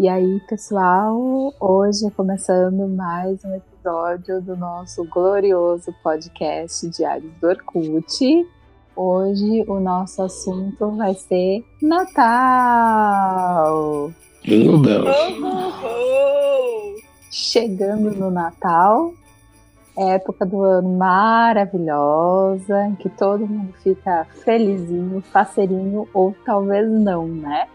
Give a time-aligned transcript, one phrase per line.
[0.00, 1.14] E aí, pessoal,
[1.60, 8.48] hoje começando mais um episódio do nosso glorioso podcast Diários do Orkut.
[8.96, 12.10] Hoje o nosso assunto vai ser Natal!
[14.48, 15.14] Meu Deus!
[17.30, 19.12] Chegando no Natal,
[19.94, 27.68] época do ano maravilhosa, em que todo mundo fica felizinho, faceirinho, ou talvez não, né?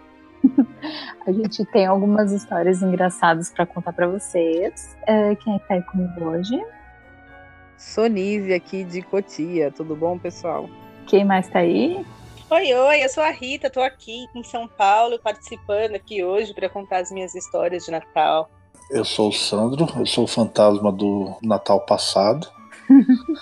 [1.26, 4.96] a gente tem algumas histórias engraçadas para contar para vocês.
[5.04, 6.62] Uh, quem é que tá aí comigo hoje?
[7.78, 9.72] Sonise aqui de Cotia.
[9.72, 10.70] Tudo bom, pessoal?
[11.08, 12.06] Quem mais tá aí?
[12.50, 16.70] Oi, oi, eu sou a Rita, tô aqui em São Paulo participando aqui hoje para
[16.70, 18.50] contar as minhas histórias de Natal.
[18.92, 22.48] Eu sou o Sandro, eu sou o fantasma do Natal passado.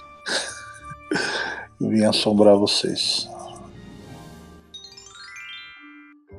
[1.80, 3.30] Vim assombrar vocês.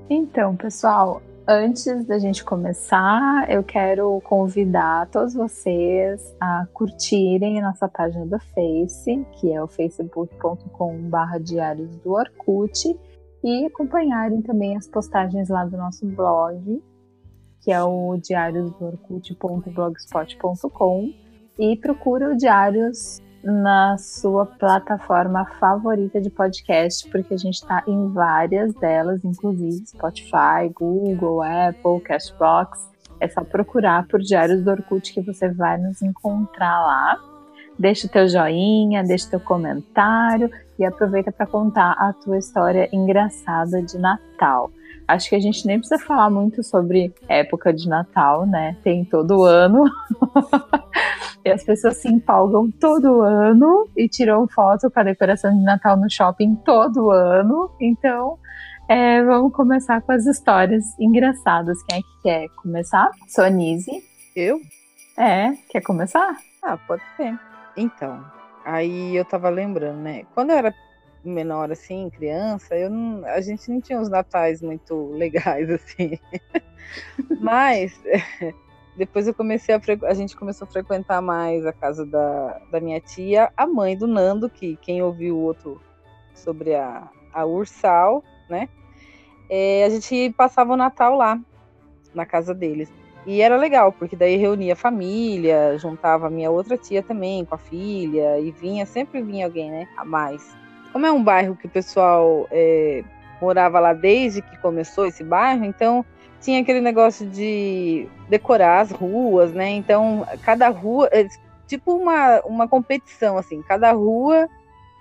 [0.08, 8.26] Então, pessoal, antes da gente começar, eu quero convidar todos vocês a curtirem nossa página
[8.26, 12.95] do Face, que é o facebook.com.br diários do Orkut,
[13.42, 16.82] e acompanharem também as postagens lá do nosso blog,
[17.62, 21.14] que é o diariosdoorkut.blogspot.com,
[21.59, 28.09] e procura o Diários na sua plataforma favorita de podcast, porque a gente está em
[28.09, 32.90] várias delas, inclusive Spotify, Google, Apple, Cashbox.
[33.20, 37.18] É só procurar por Diários do Orkut que você vai nos encontrar lá.
[37.78, 42.88] Deixa o teu joinha, deixa o teu comentário e aproveita para contar a tua história
[42.92, 44.70] engraçada de Natal.
[45.06, 48.76] Acho que a gente nem precisa falar muito sobre época de Natal, né?
[48.82, 49.84] Tem todo ano.
[51.45, 55.96] E as pessoas se empolgam todo ano e tiram foto com a decoração de Natal
[55.96, 57.70] no shopping todo ano.
[57.78, 58.38] Então,
[58.88, 61.82] é, vamos começar com as histórias engraçadas.
[61.82, 63.10] Quem é que quer começar?
[63.28, 64.03] Sonise.
[64.34, 64.60] Eu?
[65.19, 66.36] É, quer começar?
[66.62, 67.38] Ah, pode ser.
[67.76, 68.24] Então,
[68.64, 70.24] aí eu tava lembrando, né?
[70.34, 70.74] Quando eu era
[71.24, 76.19] menor, assim, criança, eu não, a gente não tinha uns natais muito legais, assim.
[77.40, 77.98] Mas
[78.97, 83.00] depois eu comecei a, a gente começou a frequentar mais a casa da, da minha
[83.00, 85.81] tia, a mãe do Nando, que quem ouviu o outro
[86.34, 88.69] sobre a, a Ursal, né?
[89.49, 91.38] É, a gente passava o Natal lá,
[92.15, 92.93] na casa deles.
[93.27, 97.55] E era legal, porque daí reunia a família, juntava a minha outra tia também com
[97.55, 99.88] a filha, e vinha, sempre vinha alguém, né?
[99.97, 100.55] A mais.
[100.93, 103.03] Como é um bairro que o pessoal é,
[103.41, 106.05] morava lá desde que começou esse bairro, então
[106.44, 109.71] tinha aquele negócio de decorar as ruas, né?
[109.71, 111.27] Então, cada rua, é,
[111.66, 114.47] tipo uma, uma competição, assim, cada rua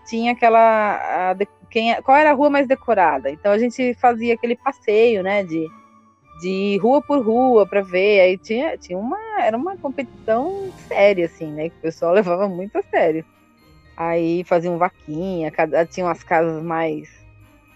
[0.05, 1.31] tinha aquela.
[1.31, 1.35] A,
[1.69, 3.29] quem, qual era a rua mais decorada?
[3.29, 5.43] Então a gente fazia aquele passeio, né?
[5.43, 5.67] De,
[6.39, 8.21] de rua por rua para ver.
[8.21, 9.19] Aí tinha, tinha uma.
[9.41, 11.69] Era uma competição séria, assim, né?
[11.69, 13.25] Que o pessoal levava muito a sério.
[13.97, 17.09] Aí faziam vaquinha, cada, tinha umas casas mais,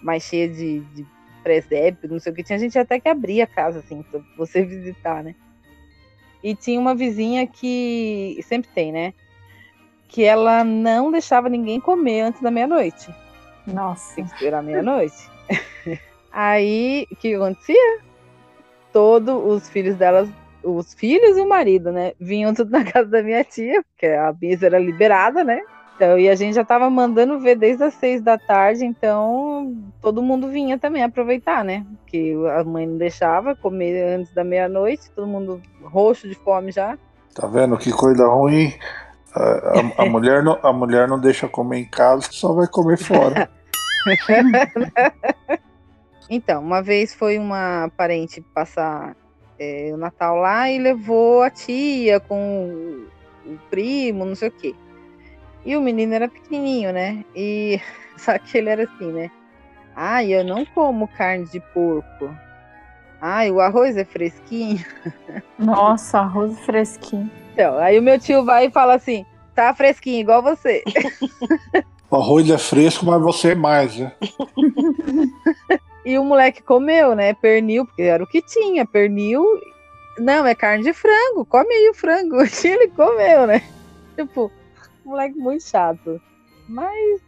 [0.02, 1.06] mais cheias de, de
[1.48, 2.44] presépio, não sei o que.
[2.44, 5.34] Tinha gente até que abria a casa, assim, pra você visitar, né?
[6.44, 9.14] E tinha uma vizinha que sempre tem, né?
[10.10, 13.10] Que ela não deixava ninguém comer antes da meia-noite.
[13.66, 14.16] Nossa.
[14.16, 15.16] Tem que esperar meia-noite.
[16.32, 18.00] Aí, o que acontecia?
[18.92, 20.30] Todos os filhos delas,
[20.62, 22.12] os filhos e o marido, né?
[22.20, 25.62] Vinham tudo na casa da minha tia, porque a mesa era liberada, né?
[25.98, 30.22] Então, e a gente já estava mandando ver desde as seis da tarde, então todo
[30.22, 31.84] mundo vinha também aproveitar, né?
[31.98, 36.96] Porque a mãe não deixava comer antes da meia-noite, todo mundo roxo de fome já.
[37.34, 38.72] Tá vendo que coisa ruim?
[39.34, 43.00] A, a, a mulher não, a mulher não deixa comer em casa, só vai comer
[43.00, 43.50] fora.
[46.30, 49.16] então, uma vez foi uma parente passar
[49.58, 53.08] é, o Natal lá e levou a tia com
[53.44, 54.76] o primo, não sei o quê.
[55.68, 57.26] E o menino era pequenininho, né?
[57.36, 57.82] E
[58.18, 59.30] só que ele era assim, né?
[59.94, 62.34] Ai, eu não como carne de porco.
[63.20, 64.86] Ai, o arroz é fresquinho.
[65.60, 67.30] Nossa, arroz fresquinho.
[67.52, 70.84] Então, aí o meu tio vai e fala assim: tá fresquinho, igual você.
[72.10, 74.14] O arroz é fresco, mas você é mais, né?
[76.06, 77.34] e o moleque comeu, né?
[77.34, 79.44] Pernil, porque era o que tinha, pernil.
[80.18, 82.38] Não, é carne de frango, come aí o frango.
[82.42, 83.62] E ele comeu, né?
[84.16, 84.50] Tipo,
[85.08, 86.22] moleque muito chato.
[86.68, 87.22] Mas,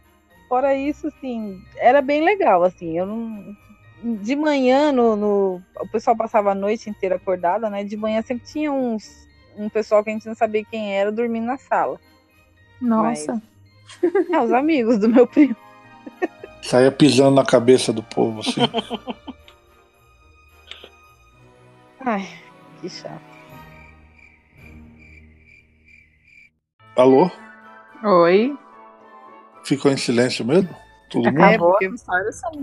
[0.48, 2.96] fora isso, assim, era bem legal, assim.
[2.96, 3.56] Eu não.
[4.22, 7.84] De manhã, no, no, o pessoal passava a noite inteira acordada, né?
[7.84, 11.44] De manhã sempre tinha uns, um pessoal que a gente não sabia quem era dormindo
[11.44, 12.00] na sala.
[12.80, 13.42] Nossa.
[14.02, 15.56] Mas, é, os amigos do meu primo.
[16.62, 18.60] Saia pisando na cabeça do povo, assim.
[22.00, 22.26] Ai,
[22.80, 23.20] que chato.
[26.96, 27.30] Alô?
[28.04, 28.56] Oi.
[29.64, 30.68] Ficou em silêncio mesmo?
[31.10, 31.40] Todo mundo?
[31.40, 31.94] É, Acabou porque-.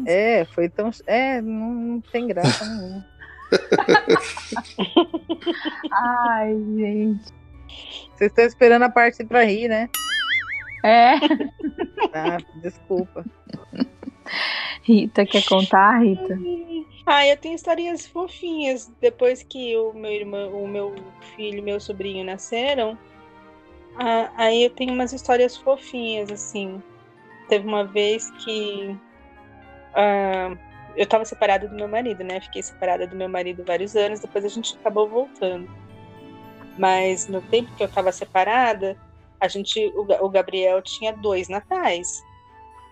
[0.07, 0.89] É, foi tão.
[1.05, 3.05] É, não, não tem graça nenhuma.
[5.91, 7.25] Ai, gente.
[8.15, 9.89] Vocês estão esperando a parte pra rir, né?
[10.83, 11.15] É.
[12.13, 13.25] Ah, desculpa.
[14.81, 16.37] Rita, quer contar, Rita?
[17.05, 18.91] Ah, eu tenho historinhas fofinhas.
[18.99, 20.95] Depois que o meu irmão, o meu
[21.35, 22.97] filho e meu sobrinho nasceram,
[23.99, 26.81] ah, aí eu tenho umas histórias fofinhas, assim.
[27.49, 28.97] Teve uma vez que
[29.95, 30.55] ah,
[30.95, 32.39] eu tava separada do meu marido, né?
[32.41, 35.69] Fiquei separada do meu marido vários anos, depois a gente acabou voltando.
[36.77, 38.97] Mas no tempo que eu tava separada,
[39.39, 42.23] a gente, o, o Gabriel tinha dois natais.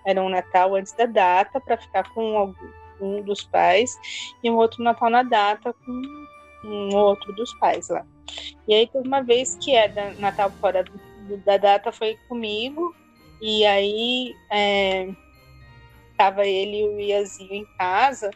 [0.06, 2.54] Era um Natal antes da data para ficar com
[3.02, 3.98] um dos pais
[4.44, 6.02] e um outro Natal na data com
[6.64, 8.06] um outro dos pais lá.
[8.68, 12.96] E aí teve uma vez que é da Natal fora do- da data foi comigo
[13.42, 15.08] e aí é,
[16.18, 18.32] tava ele e o Iazinho em casa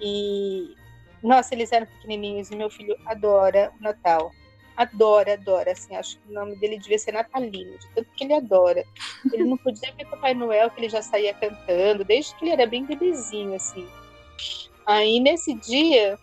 [0.00, 0.74] e
[1.22, 4.30] nossa eles eram pequenininhos e meu filho adora o Natal.
[4.76, 8.34] Adora adora assim acho que o nome dele devia ser Natalino de tanto que ele
[8.34, 8.84] adora.
[9.32, 12.66] Ele não podia ver Papai Noel que ele já saía cantando desde que ele era
[12.66, 13.86] bem bebezinho assim.
[14.86, 16.18] Aí nesse dia,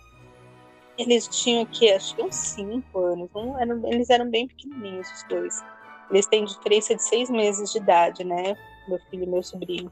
[1.00, 5.24] eles tinham que, acho que uns 5 anos, um, eram, eles eram bem pequenininhos os
[5.24, 5.64] dois.
[6.12, 8.56] Eles têm diferença de seis meses de idade, né?
[8.88, 9.92] Meu filho e meu sobrinho.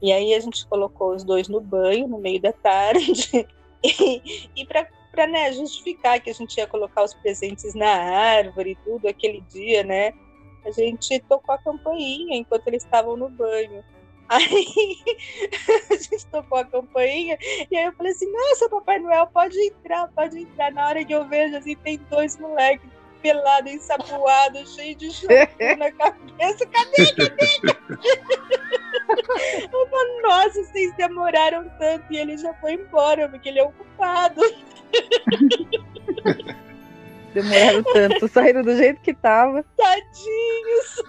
[0.00, 3.46] E aí a gente colocou os dois no banho no meio da tarde.
[3.86, 8.76] E, e para né, justificar que a gente ia colocar os presentes na árvore e
[8.76, 10.14] tudo aquele dia, né?
[10.64, 13.84] A gente tocou a campainha enquanto eles estavam no banho.
[14.28, 14.96] Aí
[15.90, 17.38] a gente tocou a campainha
[17.70, 20.72] e aí eu falei assim, nossa, Papai Noel, pode entrar, pode entrar.
[20.72, 22.88] Na hora que eu vejo, assim, tem dois moleques
[23.24, 26.66] pelados, ensaboados, cheios de shampoo na cabeça.
[26.66, 27.40] Cadê, cadê?
[29.72, 34.40] Eu falo, nossa, vocês demoraram tanto e ele já foi embora, porque ele é ocupado.
[37.32, 39.64] Demoraram tanto, saíram do jeito que tava.
[39.76, 41.02] Tadinhos.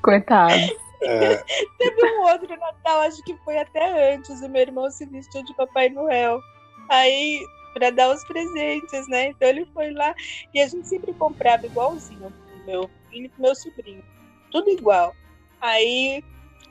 [0.00, 0.54] Coitado.
[1.02, 1.42] É,
[1.78, 2.51] Teve um outro
[2.82, 6.40] Natal, acho que foi até antes, o meu irmão se vestiu de Papai Noel.
[6.88, 7.40] Aí,
[7.74, 9.28] pra dar os presentes, né?
[9.28, 10.14] Então ele foi lá
[10.52, 14.04] e a gente sempre comprava igualzinho pro meu filho e pro meu sobrinho.
[14.50, 15.14] Tudo igual.
[15.60, 16.22] Aí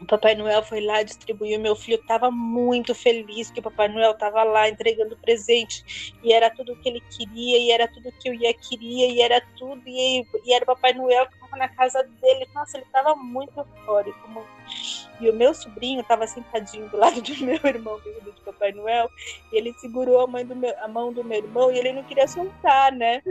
[0.02, 1.60] o Papai Noel foi lá distribuir.
[1.60, 6.16] Meu filho estava muito feliz que o Papai Noel estava lá entregando presente.
[6.24, 9.40] E era tudo que ele queria, e era tudo que eu ia queria, e era
[9.58, 9.82] tudo.
[9.86, 12.48] E, e era o Papai Noel que estava na casa dele.
[12.54, 14.46] Nossa, ele estava muito eufórico.
[15.20, 19.08] E o meu sobrinho estava sentadinho do lado do meu irmão, vestido de Papai Noel.
[19.52, 22.04] E ele segurou a, mãe do meu, a mão do meu irmão e ele não
[22.04, 23.22] queria soltar, né?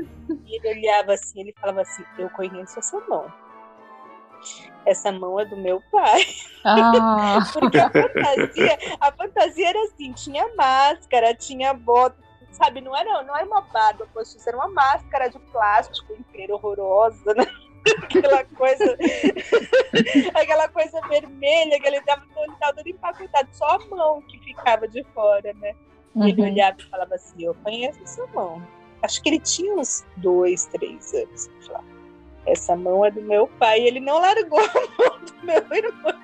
[0.46, 3.49] E ele olhava assim, ele falava assim: Eu conheço essa mão.
[4.86, 6.24] Essa mão é do meu pai.
[6.64, 12.16] Ah, Porque a fantasia, a fantasia era assim, tinha máscara, tinha bota,
[12.50, 12.80] sabe?
[12.80, 17.46] Não era, não era uma barba postiça, era uma máscara de plástico inteira horrorosa, né?
[18.02, 18.98] Aquela coisa,
[20.34, 24.86] aquela coisa vermelha que ele tava todo, tava todo empacotado, só a mão que ficava
[24.86, 25.74] de fora, né?
[26.16, 26.50] E Ele uhum.
[26.50, 28.62] olhava e falava assim, eu conheço essa mão.
[29.02, 31.46] Acho que ele tinha uns dois, três anos.
[31.46, 31.86] Ele falava,
[32.46, 33.80] essa mão é do meu pai.
[33.80, 36.14] E ele não largou a mão do meu irmão.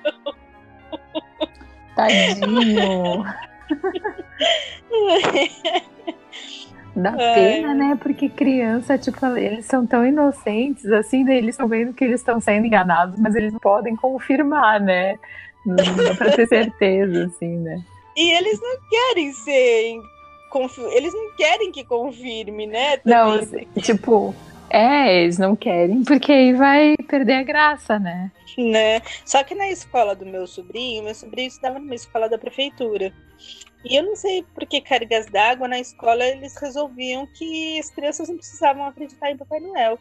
[1.95, 3.23] Tadinho.
[6.95, 7.33] Dá Ai.
[7.35, 7.97] pena, né?
[8.01, 12.39] Porque criança, tipo, eles são tão inocentes, assim, daí eles estão vendo que eles estão
[12.41, 15.19] sendo enganados, mas eles não podem confirmar, né?
[15.65, 17.81] Não dá pra ter certeza, assim, né?
[18.15, 19.99] E eles não querem ser.
[20.49, 22.97] confi- Eles não querem que confirme, né?
[23.05, 24.33] Não, também, tipo,
[24.69, 28.31] é, eles não querem, porque aí vai perder a graça, né?
[28.57, 29.01] né?
[29.25, 33.13] Só que na escola do meu sobrinho, meu sobrinho estudava numa escola da prefeitura.
[33.85, 38.27] E eu não sei por que cargas d'água na escola eles resolviam que as crianças
[38.27, 39.99] não precisavam acreditar em Papai Noel.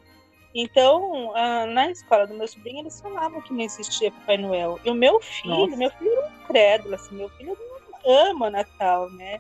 [0.55, 4.81] Então, ah, na escola do meu sobrinho, eles falavam que não existia Papai Noel.
[4.85, 5.77] E o meu filho, Nossa.
[5.77, 7.57] meu filho era um crédulo, assim, meu filho
[8.07, 9.39] ama Natal, né?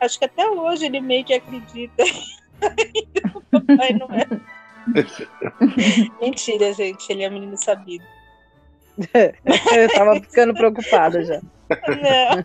[0.00, 2.02] Acho que até hoje ele meio que acredita
[3.50, 4.40] Papai Noel.
[6.20, 8.04] Mentira, gente, ele é um menino sabido.
[9.76, 11.40] Eu tava ficando preocupada já.
[11.70, 12.44] Não.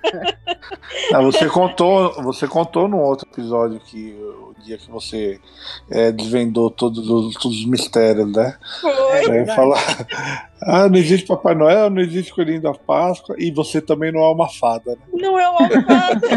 [1.14, 5.40] Ah, você contou, você contou no outro episódio que o dia que você
[5.90, 8.58] é, desvendou todos os, todos os mistérios, né?
[8.82, 9.22] Foi.
[9.30, 9.56] Verdade.
[9.56, 9.80] falar,
[10.62, 14.30] ah, não existe Papai Noel, não existe Coelhinho da Páscoa e você também não é
[14.30, 15.02] uma fada, né?
[15.14, 16.28] Não é uma fada.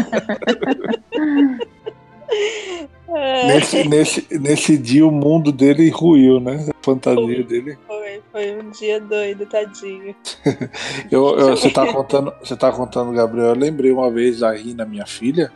[2.29, 6.67] É, nesse, nesse, nesse dia o mundo dele ruiu, né?
[6.69, 7.43] A fantasia Foi.
[7.43, 7.77] dele.
[7.87, 10.13] Foi, foi um dia doido, tadinho.
[11.09, 13.47] Eu, eu- você tá contando, você tá contando, Gabriel.
[13.49, 15.51] Eu lembrei uma vez a Rina, minha filha.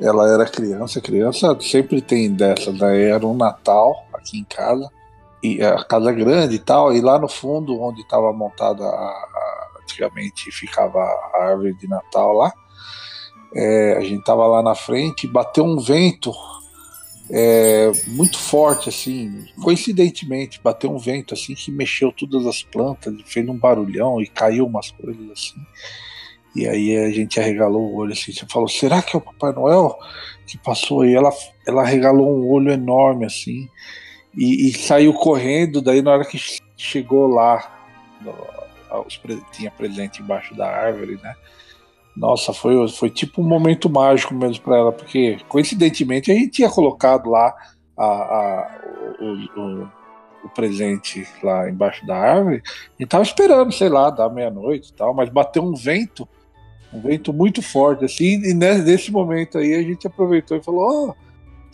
[0.00, 2.78] Ela era criança, criança sempre tem dessas.
[2.78, 3.10] Né?
[3.10, 4.88] Era um Natal aqui em casa
[5.42, 6.92] e a casa grande e tal.
[6.94, 12.32] E lá no fundo, onde estava montada a, a- antigamente ficava a árvore de Natal
[12.32, 12.52] lá.
[13.54, 16.32] É, a gente tava lá na frente, e bateu um vento
[17.30, 23.48] é, muito forte, assim, coincidentemente, bateu um vento assim que mexeu todas as plantas, fez
[23.48, 25.60] um barulhão e caiu umas coisas assim.
[26.54, 29.52] E aí a gente arregalou o olho assim, você falou, será que é o Papai
[29.52, 29.98] Noel
[30.46, 31.14] que passou aí?
[31.14, 31.30] Ela,
[31.66, 33.68] ela arregalou um olho enorme assim
[34.36, 35.82] e, e saiu correndo.
[35.82, 36.38] Daí na hora que
[36.76, 37.88] chegou lá,
[39.04, 39.20] os
[39.50, 41.34] tinha presente embaixo da árvore, né?
[42.16, 46.70] Nossa, foi, foi tipo um momento mágico mesmo para ela, porque coincidentemente a gente tinha
[46.70, 47.52] colocado lá
[47.96, 48.80] a, a-
[49.20, 49.88] o, o-
[50.44, 52.62] o presente lá embaixo da árvore
[53.00, 56.28] e tava esperando, sei lá, da meia-noite e tal, mas bateu um vento,
[56.92, 61.08] um vento muito forte, assim, e ne- nesse momento aí a gente aproveitou e falou:
[61.10, 61.14] Ó,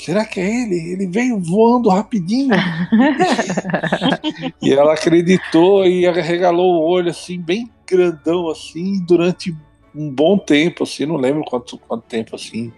[0.01, 0.93] será que é ele?
[0.93, 2.55] Ele veio voando rapidinho.
[4.63, 9.55] e ela acreditou e regalou o olho, assim, bem grandão, assim, durante
[9.95, 12.73] um bom tempo, assim, não lembro quanto, quanto tempo, assim,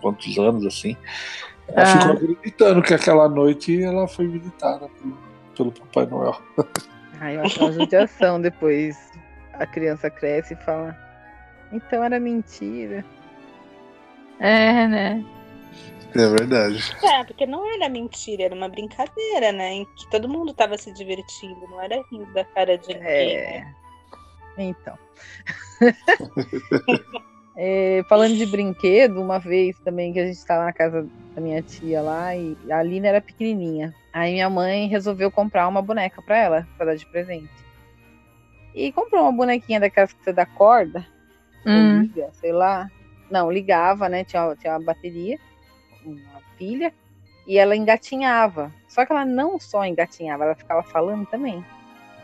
[0.00, 0.96] quantos anos, assim.
[1.68, 1.86] Ela Ah.
[1.86, 5.18] ficou acreditando que aquela noite ela foi visitada pelo,
[5.56, 6.36] pelo Papai Noel.
[7.20, 8.96] Ai, eu acho uma judiação depois.
[9.54, 10.96] A criança cresce e fala.
[11.72, 13.04] Então era mentira.
[14.40, 15.24] É, né?
[16.14, 16.94] É verdade.
[17.02, 19.72] É, porque não era mentira, era uma brincadeira, né?
[19.74, 23.36] Em que todo mundo tava se divertindo, não era rindo da cara de ninguém.
[23.36, 23.60] É.
[23.60, 23.74] né?
[24.58, 24.98] Então.
[27.54, 31.60] É, falando de brinquedo, uma vez também que a gente estava na casa da minha
[31.62, 33.94] tia lá e a Alina era pequenininha.
[34.12, 37.50] Aí minha mãe resolveu comprar uma boneca para ela, para dar de presente.
[38.74, 41.06] E comprou uma bonequinha daquelas que você dá corda,
[41.66, 42.00] Hum.
[42.00, 42.90] liga, sei lá.
[43.30, 44.24] Não, ligava, né?
[44.24, 45.38] Tinha, tinha uma bateria,
[46.04, 46.92] uma pilha,
[47.46, 48.72] e ela engatinhava.
[48.88, 51.64] Só que ela não só engatinhava, ela ficava falando também.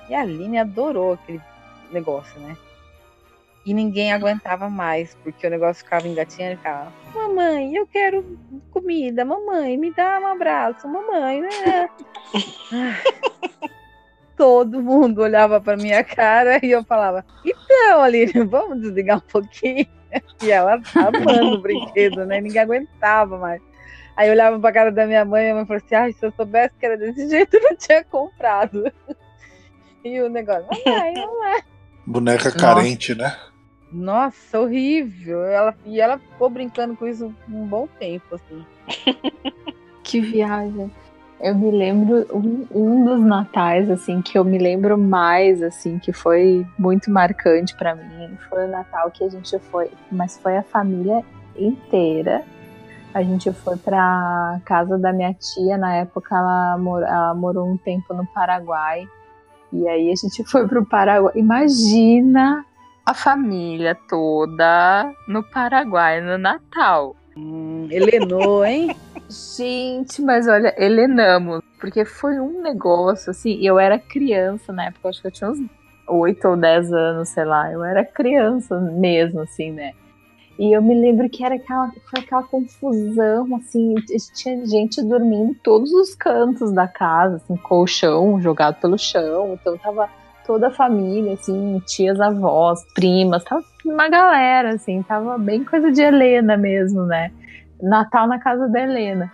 [0.09, 1.41] E a Aline adorou aquele
[1.91, 2.57] negócio, né?
[3.67, 8.39] E ninguém aguentava mais, porque o negócio ficava engatinhando e ficava: Mamãe, eu quero
[8.71, 11.43] comida, mamãe, me dá um abraço, mamãe.
[11.43, 11.91] né?"
[14.37, 19.87] Todo mundo olhava para minha cara e eu falava: Então, Aline, vamos desligar um pouquinho.
[20.43, 22.41] E ela amando o brinquedo, né?
[22.41, 23.61] Ninguém aguentava mais.
[24.17, 26.25] Aí eu olhava pra cara da minha mãe e minha mãe falou assim: Ai, se
[26.25, 28.91] eu soubesse que era desse jeito, eu não tinha comprado.
[30.05, 31.63] E o negócio, mamãe, mamãe.
[32.09, 33.37] Boneca carente, né?
[33.93, 35.45] Nossa, horrível.
[35.45, 38.65] Ela, e ela ficou brincando com isso um bom tempo, assim.
[40.03, 40.91] Que viagem.
[41.39, 46.15] Eu me lembro um, um dos natais assim que eu me lembro mais assim que
[46.15, 50.63] foi muito marcante pra mim foi o Natal que a gente foi, mas foi a
[50.63, 51.23] família
[51.59, 52.43] inteira.
[53.13, 57.77] A gente foi pra casa da minha tia na época ela, mor ela morou um
[57.77, 59.07] tempo no Paraguai
[59.73, 61.33] e aí a gente foi pro Paraguai.
[61.37, 62.65] Imagina
[63.05, 67.17] a família toda no Paraguai no Natal.
[67.37, 68.95] Hum, Helenou, hein?
[69.31, 75.11] Gente, mas olha, helenamos, porque foi um negócio assim, e eu era criança na época,
[75.11, 75.59] acho que eu tinha uns
[76.09, 79.93] 8 ou 10 anos, sei lá, eu era criança mesmo, assim, né?
[80.59, 83.95] E eu me lembro que era aquela, foi aquela confusão, assim,
[84.35, 89.79] tinha gente dormindo em todos os cantos da casa, assim, colchão jogado pelo chão, então
[89.79, 90.09] tava
[90.45, 96.03] toda a família, assim, tias, avós, primas, tava uma galera, assim, tava bem coisa de
[96.03, 97.31] Helena mesmo, né?
[97.81, 99.31] Natal na casa da Helena.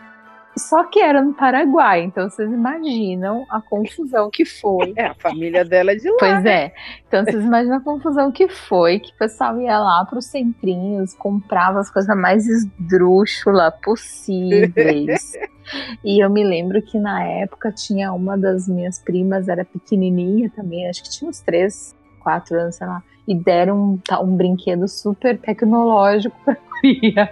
[0.56, 4.92] Só que era no Paraguai, então vocês imaginam a confusão que foi.
[4.96, 6.16] É, a família dela é de lá.
[6.18, 6.72] Pois é.
[7.08, 11.14] Então vocês imaginam a confusão que foi, que o pessoal ia lá para os centrinhos,
[11.14, 15.32] comprava as coisas mais esdrúxulas possíveis.
[16.04, 20.88] e eu me lembro que na época tinha uma das minhas primas, era pequenininha também,
[20.88, 23.02] acho que tinha uns 3, 4 anos, sei lá.
[23.26, 27.28] E deram um, um brinquedo super tecnológico pra guria.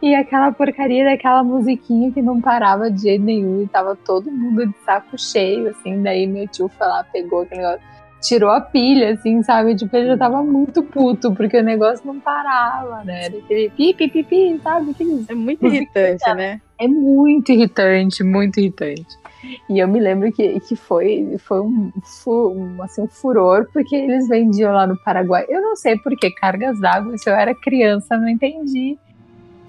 [0.00, 4.66] E aquela porcaria daquela musiquinha que não parava de jeito nenhum e tava todo mundo
[4.66, 6.02] de saco cheio, assim.
[6.02, 7.80] Daí meu tio foi lá, pegou aquele negócio,
[8.20, 9.74] tirou a pilha, assim, sabe?
[9.74, 13.26] Tipo, ele já tava muito puto, porque o negócio não parava, né?
[13.26, 14.90] Era aquele pi, pi, pi, pi, sabe?
[14.90, 16.60] Aqueles É muito irritante, né?
[16.78, 19.19] é muito irritante, muito irritante.
[19.68, 21.92] E eu me lembro que, que foi, foi um,
[22.26, 25.46] um, assim, um furor, porque eles vendiam lá no Paraguai.
[25.48, 28.98] Eu não sei por que cargas d'água, se eu era criança, não entendi.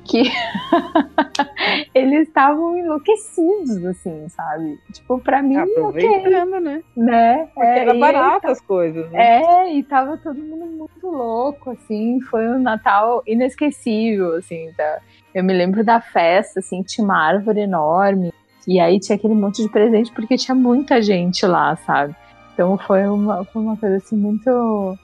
[0.04, 0.24] Que
[1.94, 4.80] eles estavam enlouquecidos, assim, sabe?
[4.92, 6.84] Tipo, pra mim, Aproveitando, ok, né?
[6.98, 7.50] né?
[7.54, 9.42] Porque É, era barato aí as coisas, né?
[9.44, 15.00] É, e tava todo mundo muito louco, assim, foi um Natal inesquecível, assim, tá?
[15.34, 18.34] Eu me lembro da festa, assim, tinha uma árvore enorme,
[18.68, 22.16] e aí tinha aquele monte de presente, porque tinha muita gente lá, sabe?
[22.54, 24.98] Então foi uma, foi uma coisa, assim, muito,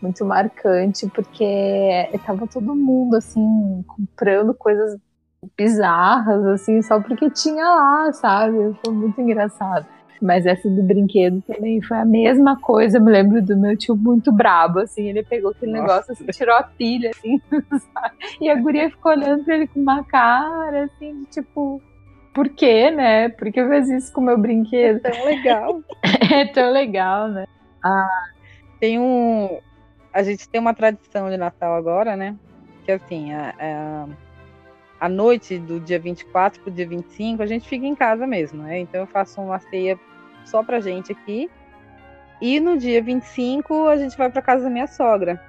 [0.00, 4.98] muito marcante, porque tava todo mundo, assim, comprando coisas
[5.56, 8.74] bizarras, assim, só porque tinha lá, sabe?
[8.84, 9.86] Foi muito engraçado.
[10.22, 12.96] Mas essa do brinquedo também foi a mesma coisa.
[12.96, 15.08] Eu me lembro do meu tio muito brabo, assim.
[15.08, 15.82] Ele pegou aquele Nossa.
[15.82, 17.40] negócio, assim, tirou a pilha, assim,
[17.92, 18.14] sabe?
[18.40, 21.82] E a guria ficou olhando pra ele com uma cara, assim, de tipo,
[22.34, 23.28] por quê, né?
[23.28, 25.00] Por que fez isso com o meu brinquedo?
[25.00, 25.82] Tão legal.
[26.34, 27.46] É tão legal, né?
[28.80, 29.60] Tem um.
[30.12, 32.34] A gente tem uma tradição de Natal agora, né?
[32.84, 34.08] Que assim, a, a,
[35.06, 38.80] a noite do dia 24 pro dia 25, a gente fica em casa mesmo, né?
[38.80, 39.98] Então eu faço uma ceia
[40.44, 41.48] só pra gente aqui.
[42.40, 45.40] E no dia 25 a gente vai pra casa da minha sogra.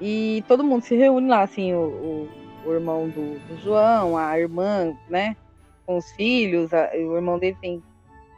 [0.00, 2.28] E todo mundo se reúne lá, assim, o,
[2.64, 5.36] o, o irmão do, do João, a irmã, né?
[5.86, 7.82] Com os filhos, a- o irmão dele tem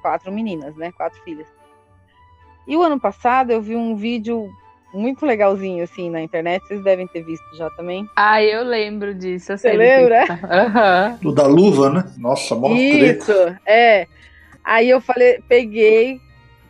[0.02, 0.92] quatro meninas, né?
[0.92, 1.46] Quatro filhas.
[2.66, 4.48] E o ano passado eu vi um vídeo
[4.92, 6.66] muito legalzinho, assim, na internet.
[6.66, 8.08] Vocês devem ter visto já também.
[8.16, 9.52] Ah, eu lembro disso.
[9.52, 10.20] eu Você lembra?
[10.22, 11.18] que tá.
[11.24, 12.04] O da luva, né?
[12.16, 13.22] Nossa, mó treta.
[13.22, 14.06] Isso, é.
[14.62, 16.18] Aí eu falei, peguei,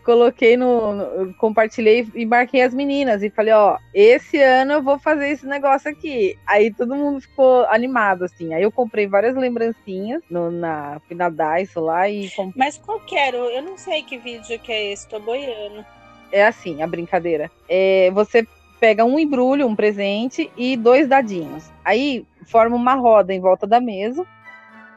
[0.04, 4.98] coloquei no, no- compartilhei e marquei as meninas e falei, ó, esse ano eu vou
[4.98, 6.36] fazer esse negócio aqui.
[6.46, 8.52] Aí todo mundo ficou animado assim.
[8.54, 13.36] Aí eu comprei várias lembrancinhas no, na na Daiso lá e Mas qual que era?
[13.36, 15.84] Eu não sei que vídeo que é esse, tô boiando.
[16.30, 17.50] é assim, a brincadeira.
[17.68, 18.46] É, você
[18.80, 21.64] pega um embrulho, um presente e dois dadinhos.
[21.84, 24.26] Aí forma uma roda em volta da mesa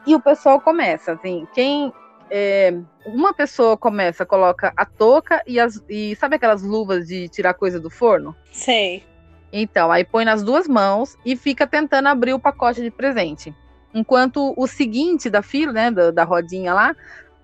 [0.06, 1.92] e o pessoal começa, assim, quem
[2.30, 2.74] é,
[3.06, 7.80] uma pessoa começa, coloca a touca e, as, e sabe aquelas luvas de tirar coisa
[7.80, 8.34] do forno?
[8.52, 9.04] Sei.
[9.52, 13.54] Então, aí põe nas duas mãos e fica tentando abrir o pacote de presente.
[13.94, 16.94] Enquanto o seguinte da fila, né, da, da rodinha lá,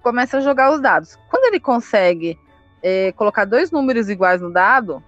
[0.03, 1.19] começa a jogar os dados.
[1.31, 2.39] Quando ele consegue
[2.83, 5.03] é, colocar dois números iguais no dado,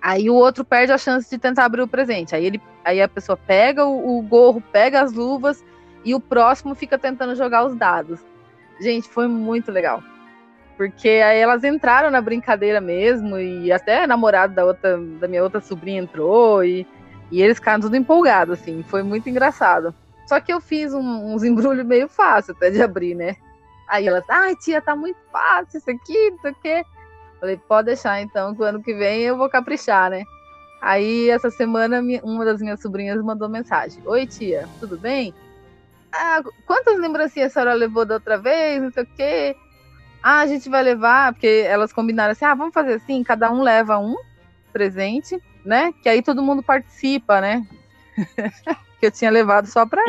[0.00, 2.34] aí o outro perde a chance de tentar abrir o presente.
[2.34, 5.62] Aí, ele, aí a pessoa pega o, o gorro, pega as luvas
[6.02, 8.18] e o próximo fica tentando jogar os dados.
[8.82, 10.02] Gente, foi muito legal.
[10.76, 15.60] Porque aí elas entraram na brincadeira mesmo, e até namorado da, outra, da minha outra
[15.60, 16.86] sobrinha entrou, e,
[17.30, 19.94] e eles ficaram tudo empolgados, assim, foi muito engraçado.
[20.26, 23.36] Só que eu fiz um- uns embrulhos meio fácil até de abrir, né?
[23.88, 26.84] Aí elas, ai tia, tá muito fácil isso aqui, não sei o quê.
[27.38, 30.24] Falei, pode deixar então, que o ano que vem eu vou caprichar, né?
[30.80, 35.32] Aí essa semana uma das minhas sobrinhas mandou mensagem: Oi tia, tudo bem?
[36.12, 38.82] Ah, quantas lembrancinhas a senhora levou da outra vez?
[38.82, 39.56] Não sei o quê.
[40.22, 43.62] Ah, a gente vai levar, porque elas combinaram assim: ah, vamos fazer assim, cada um
[43.62, 44.14] leva um
[44.72, 45.92] presente, né?
[46.02, 47.66] Que aí todo mundo participa, né?
[49.00, 50.02] que eu tinha levado só para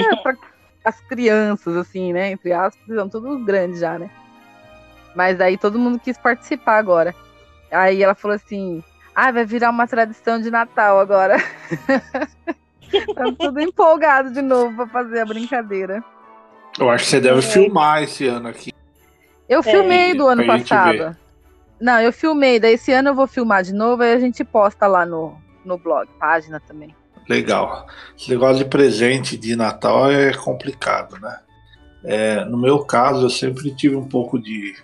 [0.84, 2.32] as crianças, assim, né?
[2.32, 4.10] Entre aspas, são todos grandes já, né?
[5.16, 7.16] Mas aí todo mundo quis participar agora.
[7.72, 8.84] Aí ela falou assim:
[9.16, 11.38] ah, vai virar uma tradição de Natal agora.
[13.14, 16.04] tá tudo empolgado de novo para fazer a brincadeira.
[16.80, 17.42] Eu acho que você deve É.
[17.42, 18.72] filmar esse ano aqui.
[19.48, 21.16] Eu filmei do ano pra passado.
[21.80, 22.60] Não, eu filmei.
[22.60, 25.78] Daí esse ano eu vou filmar de novo e a gente posta lá no, no
[25.78, 26.96] blog, página também.
[27.30, 27.86] Legal.
[28.18, 31.40] Esse negócio de presente de Natal é complicado, né?
[32.04, 34.76] É, no meu caso, eu sempre tive um pouco de.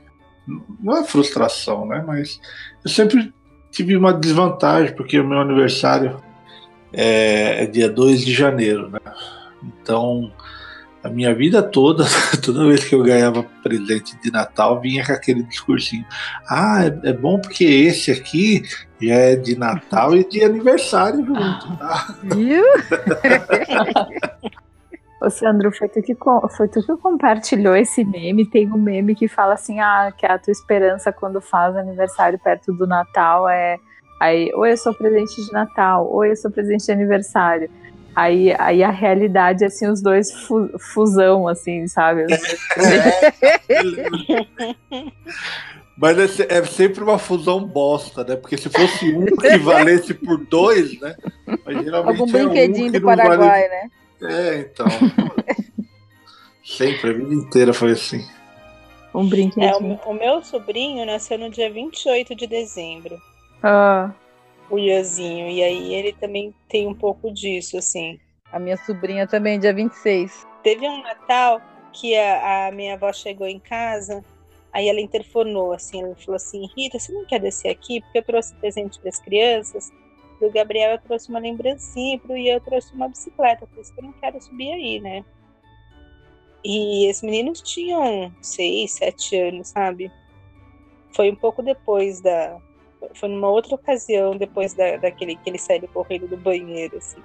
[0.80, 2.04] Não é frustração, né?
[2.06, 2.40] Mas
[2.84, 3.34] eu sempre
[3.72, 6.22] tive uma desvantagem, porque o meu aniversário
[6.94, 9.00] é, é dia 2 de janeiro, né?
[9.64, 10.32] Então,
[11.04, 12.04] a minha vida toda,
[12.44, 16.06] toda vez que eu ganhava presente de Natal, vinha com aquele discursinho.
[16.50, 18.64] Ah, é, é bom porque esse aqui
[19.02, 22.16] já é de Natal e de aniversário junto, tá?
[22.24, 22.64] Viu?
[25.22, 26.16] Ô, Sandro, foi tu, que,
[26.56, 28.46] foi tu que compartilhou esse meme.
[28.46, 32.72] Tem um meme que fala assim: ah, que a tua esperança quando faz aniversário perto
[32.74, 33.78] do Natal é.
[34.20, 37.70] Aí, ou eu sou presente de Natal, ou eu sou presente de aniversário.
[38.16, 42.24] Aí, aí a realidade é assim, os dois fu- fusão, assim, sabe?
[42.26, 42.30] Os
[43.96, 44.48] dois-
[45.98, 48.36] Mas é, é sempre uma fusão bosta, né?
[48.38, 51.16] Porque se fosse um que valesse por dois, né?
[51.66, 53.90] Mas geralmente Algum é um brinquedinho que do não vale- Paraguai, né?
[54.22, 54.88] É, então.
[56.64, 58.26] sempre, a vida inteira foi assim.
[59.14, 59.82] um É, o, brinquedinho.
[59.82, 63.18] meu- o meu sobrinho nasceu no dia 28 de dezembro,
[63.64, 64.12] Ah,
[64.70, 68.20] o Ianzinho, e aí ele também tem um pouco disso, assim.
[68.52, 70.48] A minha sobrinha também, dia 26.
[70.64, 74.24] Teve um Natal que a, a, minha avó chegou em casa,
[74.72, 78.02] aí ela interfonou, assim, ela falou assim, Rita, você não quer descer aqui?
[78.02, 79.92] Porque eu trouxe presente para as crianças,
[80.40, 84.00] do Gabriel eu trouxe uma lembrancinha, pro Ian eu trouxe uma bicicleta, por isso que
[84.00, 85.26] eu não quero subir aí, né?
[86.64, 90.12] E esses meninos tinham seis, sete anos, sabe?
[91.16, 92.60] Foi um pouco depois da.
[93.16, 97.22] Foi numa outra ocasião, depois da, daquele que ele saiu correndo do banheiro, assim.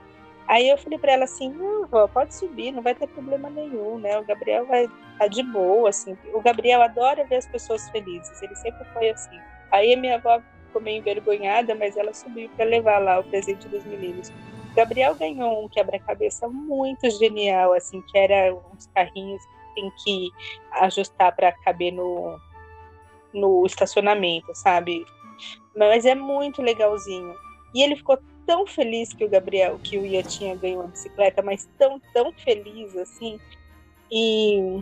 [0.46, 3.98] Aí eu falei para ela assim, não, vó, pode subir, não vai ter problema nenhum,
[3.98, 4.18] né?
[4.18, 6.16] O Gabriel vai tá de boa, assim.
[6.32, 9.38] O Gabriel adora ver as pessoas felizes, ele sempre foi assim.
[9.72, 13.68] Aí a minha avó ficou meio envergonhada, mas ela subiu para levar lá o presente
[13.68, 14.30] dos meninos.
[14.72, 20.30] O Gabriel ganhou um quebra-cabeça muito genial, assim, que era uns carrinhos que tem que
[20.82, 22.38] ajustar para caber no,
[23.32, 25.04] no estacionamento, sabe?
[25.77, 27.35] Mas é muito legalzinho.
[27.75, 31.42] E ele ficou tão feliz que o Gabriel, que o Ian tinha ganho uma bicicleta,
[31.42, 33.38] mas tão, tão feliz assim.
[34.11, 34.81] E,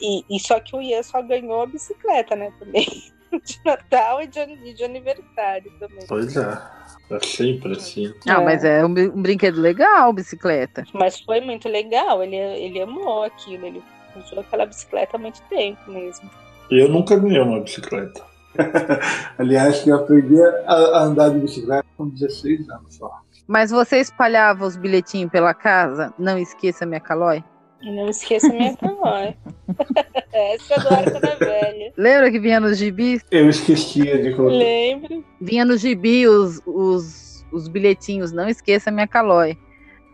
[0.00, 2.86] e, e só que o Ian só ganhou a bicicleta, né, também.
[3.32, 6.04] De Natal e de, e de aniversário também.
[6.06, 6.82] Pois é.
[7.10, 8.12] É sempre assim.
[8.26, 8.44] Ah, é.
[8.44, 10.84] mas é um, um, brinquedo legal, bicicleta.
[10.92, 12.22] Mas foi muito legal.
[12.22, 13.66] Ele, ele amou aquilo.
[13.66, 13.82] Ele
[14.16, 16.30] usou aquela bicicleta há muito tempo mesmo.
[16.70, 18.22] Eu nunca ganhei uma bicicleta.
[19.38, 23.10] Aliás, eu aprendi a andar de bicicleta com 16 anos só.
[23.46, 26.12] Mas você espalhava os bilhetinhos pela casa?
[26.18, 27.42] Não esqueça minha calói?
[27.82, 29.34] Não esqueça minha calói.
[30.32, 31.92] Essa é do Arca da Velha.
[31.96, 33.22] Lembra que vinha nos gibis?
[33.30, 34.56] Eu esquecia de colocar.
[34.56, 35.24] Lembro.
[35.40, 39.58] Vinha no gibi os, os, os bilhetinhos, não esqueça minha calói.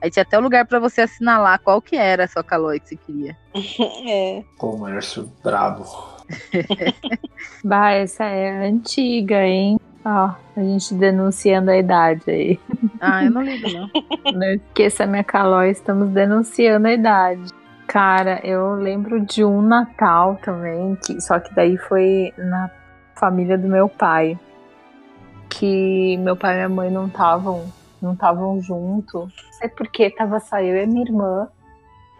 [0.00, 2.88] Aí tinha até o lugar para você assinalar qual que era a sua calói que
[2.88, 3.36] você queria.
[4.06, 4.44] É.
[4.56, 5.84] Comércio brabo.
[7.64, 9.78] bah, essa é antiga, hein?
[10.04, 12.60] Ó, a gente denunciando a idade aí.
[13.00, 13.90] Ah, eu não ligo, não.
[14.32, 17.50] Não esqueça minha calói, estamos denunciando a idade.
[17.86, 22.70] Cara, eu lembro de um Natal também, que, só que daí foi na
[23.14, 24.38] família do meu pai.
[25.48, 27.66] Que meu pai e minha mãe não estavam
[28.00, 29.20] não estavam junto.
[29.20, 31.48] Não sei porque tava só eu e minha irmã.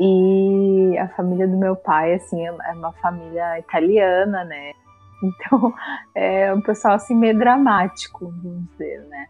[0.00, 4.72] E a família do meu pai, assim, é, é uma família italiana, né?
[5.20, 5.74] Então,
[6.14, 9.26] é um pessoal assim meio dramático, vamos dizer, né?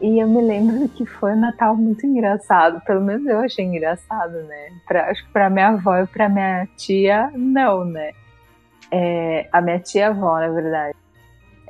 [0.00, 4.32] E eu me lembro que foi um Natal muito engraçado, pelo menos eu achei engraçado,
[4.42, 4.72] né?
[4.88, 8.10] Pra, acho que pra minha avó e pra minha tia, não, né?
[8.90, 10.96] É, a minha tia-avó, na verdade.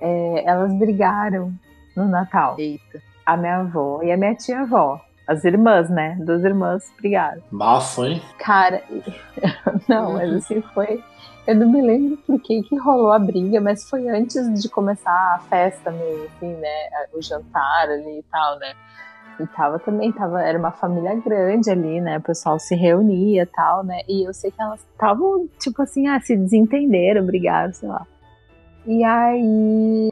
[0.01, 1.53] É, elas brigaram
[1.97, 2.57] no Natal.
[2.59, 3.01] Eita.
[3.25, 5.01] A minha avó e a minha tia-avó.
[5.27, 6.17] As irmãs, né?
[6.21, 7.43] Duas irmãs brigaram.
[7.51, 8.23] Bafo, hein?
[8.39, 8.83] Cara,
[9.89, 11.03] não, mas assim foi.
[11.47, 15.35] Eu não me lembro por que, que rolou a briga, mas foi antes de começar
[15.35, 16.89] a festa mesmo, assim, né?
[17.13, 18.73] O jantar ali e tal, né?
[19.41, 22.19] E tava também, tava, era uma família grande ali, né?
[22.19, 24.01] O pessoal se reunia e tal, né?
[24.09, 28.07] E eu sei que elas estavam, tipo assim, ah, se desentenderam, brigaram, sei lá.
[28.87, 30.11] E aí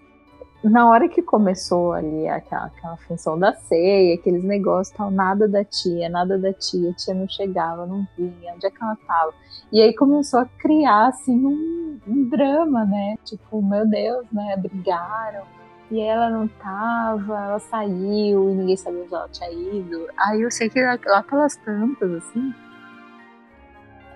[0.64, 5.64] na hora que começou ali aquela, aquela função da ceia, aqueles negócios tal, nada da
[5.64, 9.34] tia, nada da tia, a tia não chegava, não vinha, onde é que ela tava?
[9.72, 13.16] E aí começou a criar, assim, um, um drama, né?
[13.24, 14.56] Tipo, meu Deus, né?
[14.56, 15.42] Brigaram,
[15.90, 20.06] e ela não tava, ela saiu e ninguém sabia onde ela tinha ido.
[20.16, 22.54] Aí eu sei que lá pelas tantas, assim,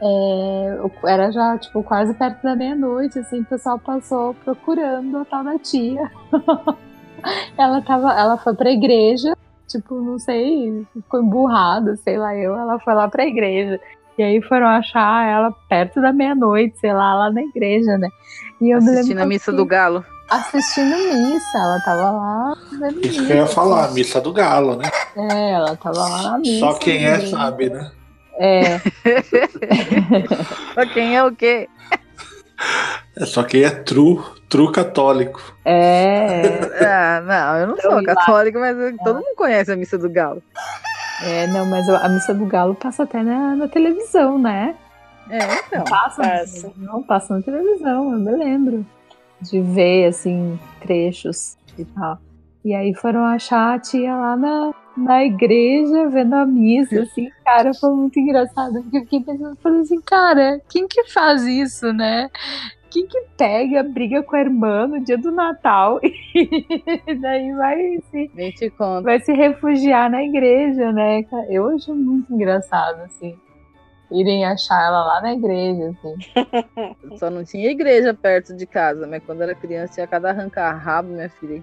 [0.01, 5.45] é, era já, tipo, quase perto da meia-noite, assim, o pessoal passou procurando a tal
[5.45, 6.11] da tia.
[7.57, 12.79] ela tava, ela foi pra igreja, tipo, não sei, ficou emburrada, sei lá eu, ela
[12.81, 13.81] foi lá pra igreja.
[14.19, 18.09] E aí foram achar ela perto da meia-noite, sei lá, lá na igreja, né?
[18.61, 20.05] E eu Assistindo a missa do galo.
[20.31, 22.57] Assistindo missa, ela tava lá.
[23.03, 24.91] Isso que eu ia falar, a missa do galo, né?
[25.15, 26.61] É, ela tava lá na missa.
[26.61, 27.91] Só quem é sabe, né?
[28.38, 28.79] É.
[30.75, 31.68] só quem é o quê?
[33.16, 35.40] É só quem é true, true católico.
[35.64, 36.42] É.
[36.85, 38.92] ah, não, eu não sou católico, mas é.
[39.05, 40.42] todo mundo conhece a missa do galo.
[41.22, 44.75] É, não, mas a missa do galo passa até na, na televisão, né?
[45.31, 45.85] É, então.
[45.85, 46.72] Passa, passa.
[46.77, 48.87] Não, passa na televisão, eu me lembro
[49.40, 52.18] de ver, assim, trechos e tal.
[52.66, 57.72] E aí foram achar a tia lá na, na igreja, vendo a missa, assim, cara,
[57.72, 58.83] foi muito engraçado.
[58.83, 62.29] Porque eu fiquei pensando, falei assim, cara, quem que faz isso, né?
[62.90, 68.33] Quem que pega, briga com a irmã no dia do Natal e daí vai se,
[69.05, 71.24] vai se refugiar na igreja, né?
[71.48, 73.38] Eu acho muito engraçado, assim
[74.09, 76.14] irem achar ela lá na igreja, assim.
[77.18, 81.09] Só não tinha igreja perto de casa, mas quando era criança ia cada arrancar rabo,
[81.09, 81.61] minha filha.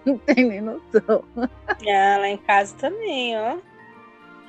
[0.06, 1.22] Não tem nem noção.
[1.36, 3.56] Ah, lá em casa também, ó.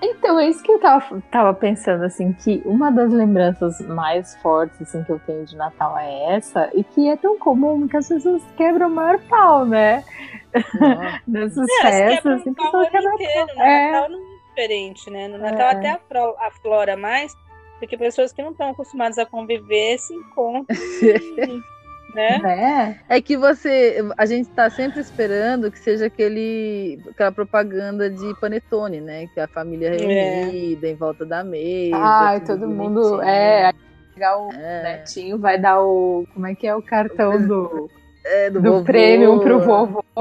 [0.04, 4.82] Então, é isso que eu tava, tava pensando, assim, que uma das lembranças mais fortes,
[4.82, 8.08] assim, que eu tenho de Natal é essa, e que é tão comum que as
[8.08, 10.04] pessoas quebram o maior pau, né?
[11.28, 12.72] Nessas É, festas, quebram assim, o inteiro.
[12.72, 12.82] pau.
[12.82, 15.28] No É, Natal não é diferente, né?
[15.28, 15.72] No Natal É.
[15.72, 16.00] até
[16.48, 17.32] aflora mais,
[17.78, 20.66] porque pessoas que não estão acostumadas a conviver se encontram,
[22.14, 22.38] né?
[22.40, 23.00] né?
[23.10, 23.98] É que você.
[24.18, 29.28] A gente tá sempre esperando que seja aquele, aquela propaganda de panetone, né?
[29.34, 31.98] Que a família reunida em volta da mesa.
[31.98, 33.02] Ai, todo mundo.
[33.02, 33.22] bonitinho.
[33.24, 33.74] É, aí
[34.14, 36.26] pegar o É, netinho, vai dar o.
[36.34, 37.90] Como é que é o cartão do,
[38.26, 38.86] é, do, do vovô.
[38.86, 40.04] prêmio pro vovô?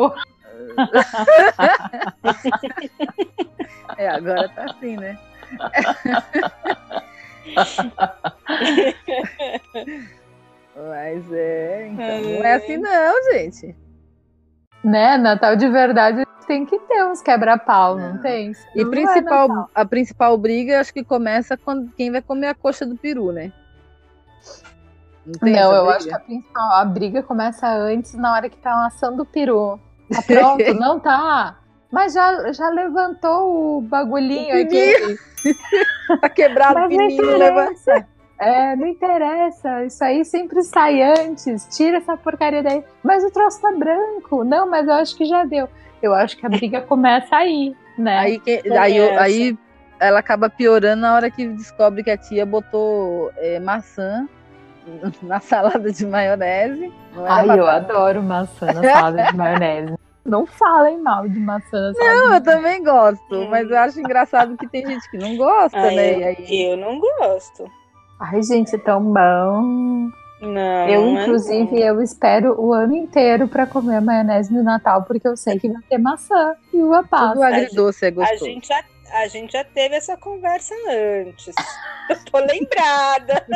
[3.98, 5.18] É, agora tá assim, né?
[10.88, 13.76] Mas é, então, não é assim não, gente.
[14.82, 15.18] Né?
[15.18, 18.22] Natal de verdade tem que ter uns quebra-pau, não, Não.
[18.22, 18.50] tem?
[18.74, 22.54] E Não é principal, a principal briga, acho que começa quando quem vai comer a
[22.54, 23.52] coxa do peru, né?
[25.24, 28.86] Não, Não, eu acho que a, principal, a briga começa antes, na hora que tá
[28.86, 29.78] assando o peru.
[30.10, 30.64] Tá pronto?
[30.74, 31.58] não tá.
[31.92, 35.18] Mas já, já levantou o bagulhinho O aqui.
[36.20, 37.70] tá quebrado o pininho, leva.
[38.40, 39.84] É, não interessa.
[39.84, 41.68] Isso aí sempre sai antes.
[41.76, 42.82] Tira essa porcaria daí.
[43.02, 44.42] Mas o troço tá branco.
[44.44, 45.68] Não, mas eu acho que já deu.
[46.02, 48.18] Eu acho que a briga começa aí, né?
[48.18, 49.58] Aí, que- aí, aí
[50.00, 54.26] ela acaba piorando na hora que descobre que a tia botou é, maçã
[55.22, 56.90] na salada de maionese.
[57.26, 59.94] Ai, eu adoro maçã na salada de maionese.
[60.24, 64.00] Não falem mal de maçã na salada Não, de eu também gosto, mas eu acho
[64.00, 66.14] engraçado que tem gente que não gosta, Ah, né?
[66.14, 67.70] eu, E aí, eu não gosto.
[68.20, 70.10] Ai, gente, é tão bom.
[70.42, 71.78] Não, eu, é inclusive, não.
[71.78, 75.68] eu espero o ano inteiro pra comer a maionese no Natal, porque eu sei que
[75.68, 77.46] vai ter maçã e uva tudo passa.
[77.46, 78.44] agridoce é A gostoso.
[78.46, 80.74] gente, já, a gente já teve essa conversa
[81.26, 81.54] antes.
[82.08, 83.46] Eu tô lembrada.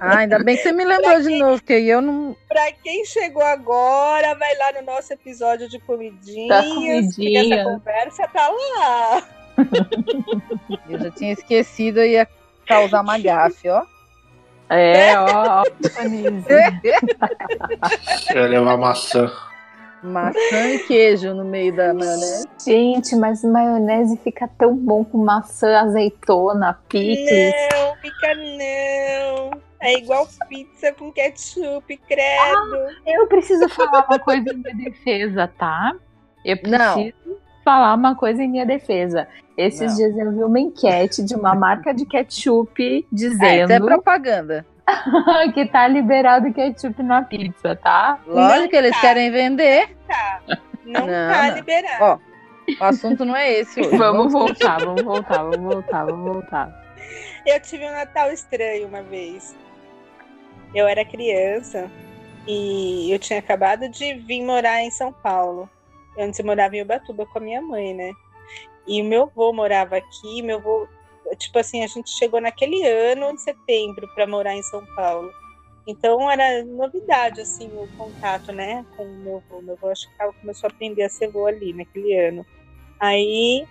[0.00, 2.36] Ah, ainda bem que você me lembrou de novo, porque eu não.
[2.48, 6.48] Pra quem chegou agora, vai lá no nosso episódio de comidinhas.
[6.48, 7.54] Da que comidinha.
[7.54, 9.22] essa conversa tá lá.
[10.88, 12.26] Eu já tinha esquecido e ia
[12.68, 13.82] causar uma gafe, ó.
[14.70, 16.46] É, ó, ó, Denise.
[18.30, 19.32] Eu ia levar maçã.
[20.02, 22.46] Maçã e queijo no meio da maionese.
[22.64, 27.54] Gente, mas maionese fica tão bom com maçã, azeitona, picles.
[27.72, 29.50] Não, fica não.
[29.80, 32.76] É igual pizza com ketchup, credo.
[33.06, 35.94] Eu preciso falar uma coisa em minha defesa, tá?
[36.44, 37.12] Eu Não.
[37.68, 39.28] Falar uma coisa em minha defesa.
[39.54, 39.96] Esses Não.
[39.96, 44.64] dias eu vi uma enquete de uma marca de ketchup É, isso dizendo é propaganda.
[45.52, 48.18] que tá liberado ketchup na pizza, tá?
[48.26, 49.00] Lógico que eles tá.
[49.02, 49.94] querem vender.
[50.06, 50.40] Tá.
[50.82, 51.54] Não, Não, tá não.
[51.56, 52.04] liberado.
[52.04, 52.18] Ó,
[52.80, 53.96] O assunto não é esse hoje.
[53.98, 56.84] Vamos voltar, vamos voltar, vamos voltar, vamos voltar.
[57.44, 59.54] Eu tive um Natal estranho uma vez.
[60.74, 61.90] Eu era criança
[62.46, 65.68] e eu tinha acabado de vir morar em São Paulo.
[66.18, 68.12] Antes eu morava em Ubatuba com a minha mãe, né?
[68.86, 70.88] E o meu avô morava aqui, meu avô,
[71.36, 75.30] tipo assim, a gente chegou naquele ano de setembro para morar em São Paulo.
[75.86, 79.62] Então era novidade assim o contato, né, com o meu avô.
[79.62, 82.44] Meu avô acho que começou a aprender a ser avô ali naquele ano.
[82.98, 83.66] Aí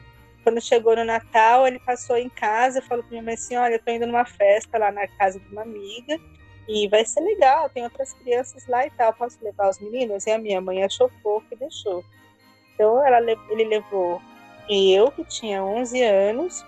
[0.47, 3.83] quando chegou no Natal, ele passou em casa falou pra minha mãe assim: Olha, eu
[3.83, 6.17] tô indo numa festa lá na casa de uma amiga
[6.69, 9.13] e vai ser legal, tem outras crianças lá e tal.
[9.13, 10.25] Posso levar os meninos?
[10.25, 12.01] E a minha mãe achou fofo e deixou.
[12.77, 14.21] Então ela, le- ele levou
[14.69, 16.63] eu, que tinha 11 anos,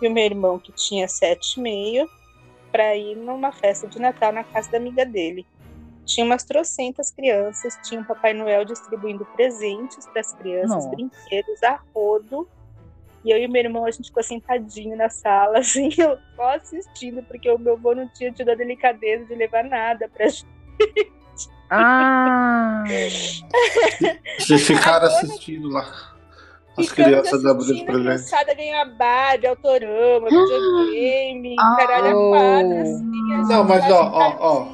[0.00, 2.08] e o meu irmão, que tinha 7,5,
[2.72, 5.46] para ir numa festa de Natal na casa da amiga dele.
[6.06, 10.88] Tinha umas trocentas crianças, tinha um Papai Noel distribuindo presentes para as crianças, Nossa.
[10.90, 12.48] brinquedos a rodo.
[13.22, 17.22] E eu e meu irmão, a gente ficou sentadinho na sala, assim, eu só assistindo,
[17.24, 20.46] porque o meu avô não tinha tido a delicadeza de levar nada pra gente.
[21.70, 22.84] Ah,
[24.38, 25.86] Vocês ficaram Agora- assistindo lá.
[26.78, 32.34] As crianças abrindo os assistindo a ganhar Barbie, Autorama, videogame, Ah, caralho, oh.
[32.34, 33.10] a quadra, assim.
[33.48, 34.66] Não, mas ó, ó, ó.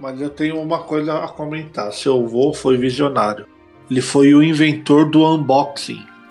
[0.00, 1.92] Mas eu tenho uma coisa a comentar.
[1.92, 3.46] Seu avô foi visionário.
[3.90, 6.04] Ele foi o inventor do unboxing.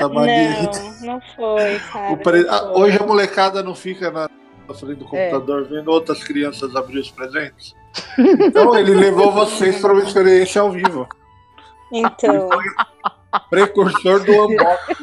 [0.00, 0.10] Não,
[1.02, 2.16] não foi, cara.
[2.16, 2.82] pre- não foi.
[2.82, 4.28] Hoje a molecada não fica na
[4.70, 5.30] na frente do É.
[5.30, 7.74] computador vendo outras crianças abrir os presentes.
[8.18, 11.08] Então ele levou vocês para uma experiência ao vivo.
[11.92, 12.48] Então,
[13.50, 14.94] Precursor do unboxing.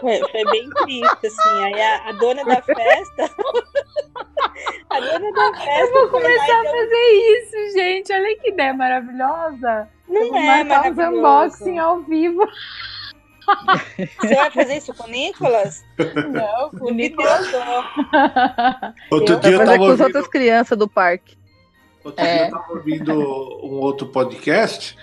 [0.00, 1.64] foi, foi bem triste, assim.
[1.64, 3.30] Aí a, a dona da festa.
[4.90, 5.80] a dona da festa.
[5.80, 8.12] Eu vou começar a deu- fazer isso, gente.
[8.12, 9.88] Olha que ideia maravilhosa.
[10.08, 11.16] Eu Não vou é marcar maravilhoso.
[11.18, 12.48] unboxing ao vivo.
[14.20, 15.84] Você vai fazer isso com o Nicolas?
[16.32, 17.46] Não, O Nicolas.
[19.10, 21.36] Outro Eu- dia eu Vai fazer tava com as ouvindo, outras crianças do parque.
[22.04, 22.34] outro É.
[22.36, 24.96] dia eu tava ouvindo um outro podcast,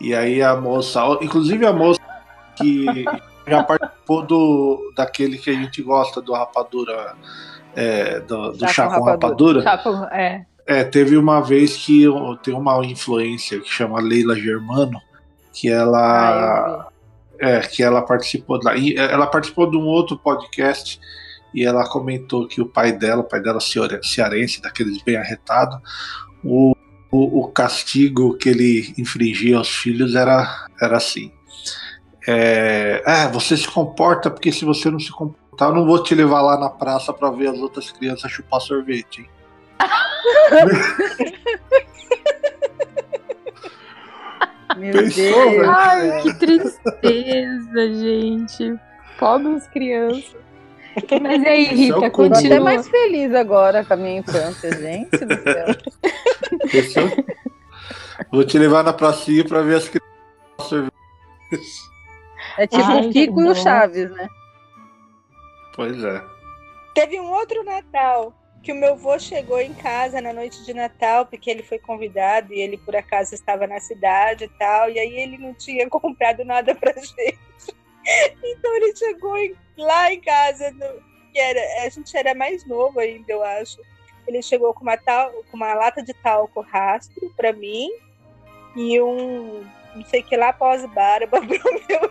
[0.00, 2.00] e aí a moça, inclusive a moça
[2.56, 3.04] que
[3.46, 7.14] já participou do, daquele que a gente gosta, do Rapadura,
[7.76, 9.62] é, do, do Chá com com rapadura.
[9.62, 10.44] Chapo, é.
[10.66, 12.04] É, teve uma vez que
[12.42, 14.98] tem uma influencer que chama Leila Germano,
[15.52, 15.98] que ela.
[16.00, 16.86] Ah,
[17.44, 18.74] É, que ela participou lá.
[18.76, 20.98] É, ela participou de um outro podcast
[21.52, 25.80] e ela comentou que o pai dela, o pai dela ceare- cearense, daqueles bem arretado,
[26.42, 26.74] o,
[27.12, 31.30] o, o castigo que ele infligia aos filhos era, era assim.
[32.26, 36.14] É, "Ah, você se comporta, porque se você não se comportar, eu não vou te
[36.14, 39.20] levar lá na praça para ver as outras crianças chupar sorvete.
[39.20, 39.28] Hein?
[44.76, 45.52] Meu Pensou, Deus.
[45.52, 45.70] velho?
[45.70, 48.74] Ai, que tristeza, gente.
[49.18, 50.36] Pobres crianças.
[51.22, 52.38] Mas e aí, é Rita, continua.
[52.38, 55.66] até mais feliz agora com a minha infância, gente do céu.
[56.72, 60.90] É Vou te levar na pracinha para ver as crianças.
[62.58, 63.54] É tipo Ai, o Kiko e o.
[63.56, 64.28] Chaves, né?
[65.74, 66.22] Pois é.
[66.94, 68.32] Teve um outro Natal
[68.64, 72.52] que o meu avô chegou em casa na noite de Natal, porque ele foi convidado
[72.54, 76.44] e ele por acaso estava na cidade e tal, e aí ele não tinha comprado
[76.44, 77.38] nada pra gente.
[78.42, 82.98] Então ele chegou em- lá em casa, no- que era, a gente era mais novo
[83.00, 83.80] ainda, eu acho.
[84.26, 87.90] Ele chegou com uma, tal, com uma lata de talco rastro pra mim
[88.76, 89.62] e um
[89.94, 92.08] não sei que lá pós-barba pro meu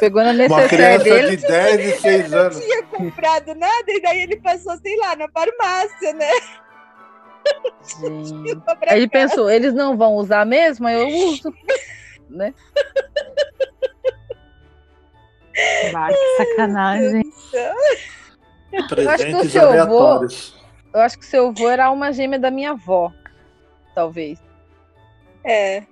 [0.00, 1.36] Pegou na Uma necessaire criança dele.
[1.36, 2.58] de 10 e 6 anos.
[2.60, 6.30] tinha comprado nada, e daí ele passou, sei lá, na farmácia, né?
[8.88, 9.28] Aí ele casa.
[9.28, 11.52] pensou, eles não vão usar mesmo, aí eu uso.
[12.30, 12.54] Né?
[15.92, 17.22] Bah, que sacanagem.
[19.06, 20.26] acho que o seu avô-.
[20.94, 23.12] Eu acho que seu avô era uma gêmea da minha avó,
[23.94, 24.38] talvez.
[25.44, 25.82] É.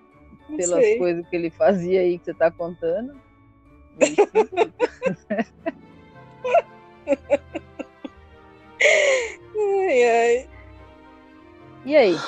[0.51, 0.99] Não Pelas sei.
[0.99, 3.15] coisas que ele fazia aí que você tá contando.
[9.57, 10.49] Ai, ai.
[11.85, 12.19] E aí?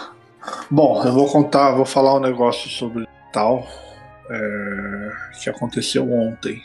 [0.70, 3.66] Bom, eu vou contar, vou falar um negócio sobre tal
[4.30, 5.10] é,
[5.42, 6.62] que aconteceu ontem.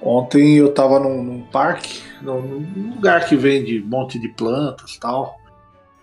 [0.00, 4.96] Ontem eu tava num, num parque, num, num lugar que vende um monte de plantas
[4.98, 5.40] tal.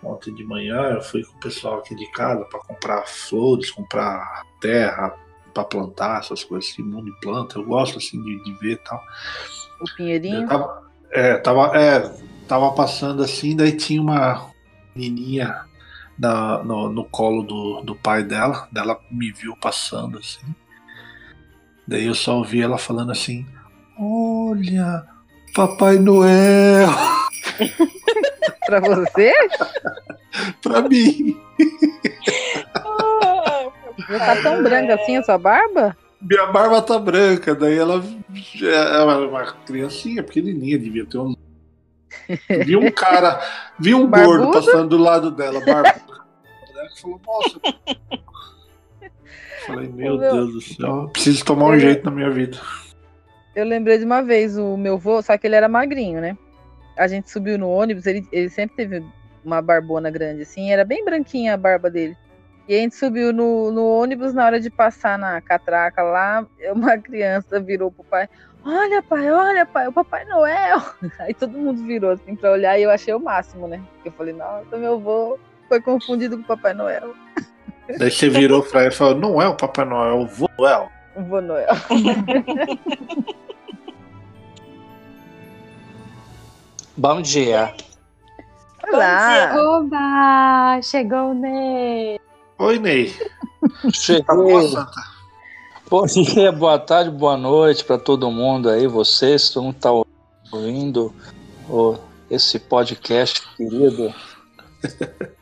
[0.04, 4.44] Ontem de manhã eu fui com o pessoal aqui de casa para comprar flores, comprar
[4.62, 5.14] terra
[5.54, 7.60] para plantar, essas coisas assim, mundo de planta.
[7.60, 9.02] Eu gosto assim de, de ver tal.
[9.82, 10.44] O Pinheirinho?
[10.44, 12.00] Eu tava, é, tava, é,
[12.48, 14.50] tava passando assim, daí tinha uma
[14.96, 15.66] menininha
[16.18, 20.46] na- no, no colo do, do pai dela, daí ela me viu passando assim.
[21.88, 23.46] Daí eu só ouvi ela falando assim:
[23.98, 25.04] Olha,
[25.56, 26.90] Papai Noel
[28.66, 29.34] Pra você?
[30.62, 31.40] pra mim.
[34.10, 35.96] Já tá tão branca assim a sua barba?
[36.22, 37.56] Minha barba tá branca.
[37.56, 38.04] Daí ela
[38.62, 41.36] ela era uma criancinha pequenininha, devia ter uns.
[42.66, 43.40] Vi um cara,
[43.80, 44.52] vi um gordo Barbudo?
[44.52, 46.22] passando do lado dela, barbudo.
[46.76, 47.60] Ela falou, nossa.
[49.66, 50.32] Falei, meu meu.
[50.32, 52.58] Deus do céu, preciso tomar um jeito na minha vida.
[53.56, 56.38] Eu lembrei de uma vez, o meu vô, só que ele era magrinho, né?
[57.00, 59.06] A gente subiu no ônibus, ele, ele sempre teve
[59.44, 62.18] uma barbona grande, assim, era bem branquinha a barba dele.
[62.68, 66.98] E a gente subiu no, no ônibus, na hora de passar na catraca lá, uma
[66.98, 68.30] criança virou pro pai,
[68.64, 70.82] olha pai, olha pai, o Papai Noel.
[71.20, 73.82] Aí todo mundo virou assim pra olhar e eu achei o máximo, né?
[74.04, 77.16] Eu falei, nossa, meu vô foi confundido com o Papai Noel.
[77.98, 80.50] Daí você virou pra ele e falou, não é o Papai Noel, é o vô
[80.60, 80.92] Noel.
[81.16, 81.70] O vô Noel.
[87.00, 87.74] Bom dia.
[88.92, 89.56] Olá!
[89.58, 90.82] Oba!
[90.82, 92.20] Chegou o Ney!
[92.58, 93.14] Oi, Ney.
[93.14, 94.24] Tá Cheguei.
[94.36, 94.92] boa, Santa?
[95.90, 99.90] Bom dia, boa tarde, boa noite para todo mundo aí, vocês, todo mundo tá
[100.52, 101.14] ouvindo
[101.70, 101.96] o-
[102.30, 104.14] esse podcast querido.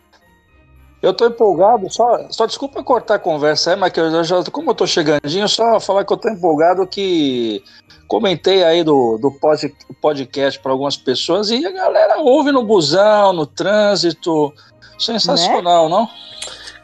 [1.02, 4.72] Eu tô empolgado, só, só desculpa cortar a conversa aí, mas que eu já, como
[4.72, 7.64] eu tô chegandinho, só falar que eu tô empolgado que
[8.08, 13.32] comentei aí do, do pod- podcast para algumas pessoas e a galera ouve no busão,
[13.34, 14.52] no trânsito.
[14.98, 16.10] Sensacional, não?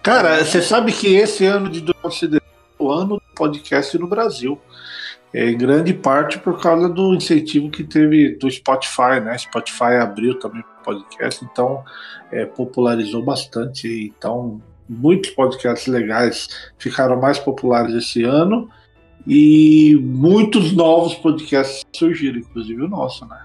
[0.03, 2.37] Cara, você sabe que esse ano de 2019
[2.79, 4.59] é o ano do podcast no Brasil.
[5.33, 9.37] É, em grande parte por causa do incentivo que teve do Spotify, né?
[9.37, 11.83] Spotify abriu também o podcast, então
[12.31, 13.87] é, popularizou bastante.
[14.15, 18.69] Então, muitos podcasts legais ficaram mais populares esse ano
[19.25, 23.41] E muitos novos podcasts surgiram, inclusive o nosso, né?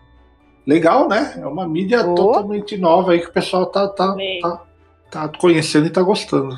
[0.66, 1.34] Legal, né?
[1.38, 2.14] É uma mídia Oh.
[2.16, 4.62] totalmente nova aí que o pessoal tá, tá, tá,
[5.10, 6.56] tá conhecendo e tá gostando.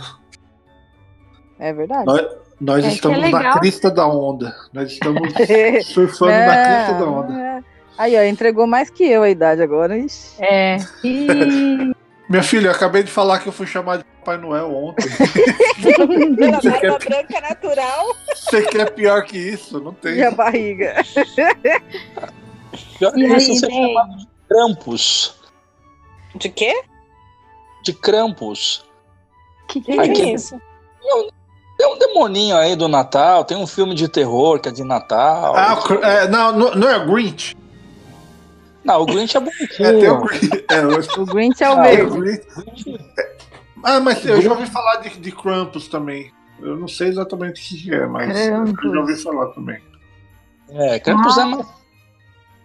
[1.59, 2.07] É verdade.
[2.07, 2.27] Nós,
[2.61, 3.43] nós É estamos é legal.
[3.43, 4.55] na crista da onda.
[4.73, 5.23] Nós estamos
[5.87, 7.29] surfando na crista da onda.
[7.33, 7.65] Não,
[7.99, 9.99] Aí, ó, entregou mais que eu a idade agora.
[9.99, 10.37] Ixi.
[10.43, 10.77] É.
[11.05, 11.27] E
[12.31, 15.05] Minha filha, eu acabei de falar que eu fui chamado de Papai Noel ontem.
[15.83, 16.07] Pela
[16.63, 18.17] Você quer, barba branca natural.
[18.35, 19.81] você quer pior que isso?
[19.81, 20.15] Não tem.
[20.15, 20.95] E a barriga.
[22.99, 23.87] Pior que E isso, aí, você Ney?
[23.95, 25.35] chama de Krampus.
[26.37, 26.83] De quê?
[27.85, 28.85] De Krampus.
[29.69, 30.55] que que Que é isso?
[30.55, 30.63] isso?
[31.81, 35.57] Tem um demoninho aí do Natal, tem um filme de terror que é de Natal.
[35.57, 37.57] Ah, o é, não, não, é o Grinch.
[38.85, 39.99] Não, o Grinch é É, bonitinho.
[40.01, 40.65] tem o Grinch.
[40.71, 42.19] É, eu- O Grinch é o Ah, é o verde.
[42.19, 43.01] Grinch.
[43.83, 46.31] Ah, mas eu já ouvi falar de, de Krampus também.
[46.61, 48.93] Eu não sei exatamente o que é, mas eu Krampus.
[48.93, 49.81] já ouvi falar também.
[50.69, 51.67] É, Krampus é mais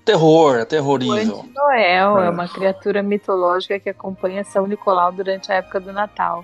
[0.03, 1.39] terror, é O terrorível.
[1.39, 2.29] Anti-Noel é É.
[2.29, 6.43] uma criatura mitológica que acompanha São Nicolau durante a época do Natal.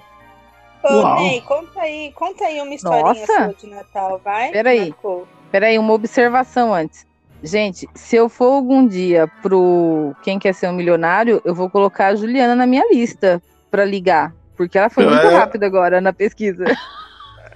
[0.84, 1.16] Ô, Uau.
[1.20, 3.26] Ney, conta aí, conta aí uma historinha Nossa.
[3.26, 4.52] sua de Natal, vai?
[4.52, 4.90] Peraí.
[4.90, 5.28] Marcou.
[5.52, 7.06] Peraí, uma observação antes.
[7.44, 12.08] Gente, se eu for algum dia pro Quem Quer Ser um Milionário, eu vou colocar
[12.08, 14.34] a Juliana na minha lista pra ligar.
[14.56, 15.36] Porque ela foi muito É.
[15.36, 16.66] rápida agora na pesquisa.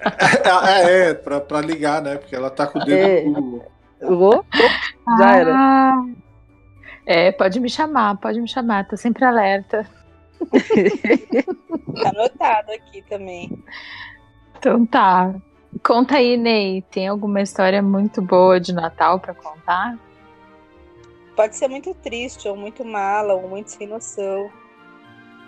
[0.67, 2.17] É, é, pra, pra ligar, né?
[2.17, 3.23] Porque ela tá com o dedo É.
[3.23, 4.45] no-
[5.17, 5.51] Já era.
[5.55, 6.05] Ah,
[7.07, 9.88] É, pode me chamar, pode me chamar, tô sempre alerta.
[12.01, 13.51] Tá anotado aqui também.
[14.57, 15.33] Então tá.
[15.83, 19.97] Conta aí, Ney, tem alguma história muito boa de Natal pra contar?
[21.36, 24.49] Pode ser muito triste, ou muito mala, ou muito sem noção.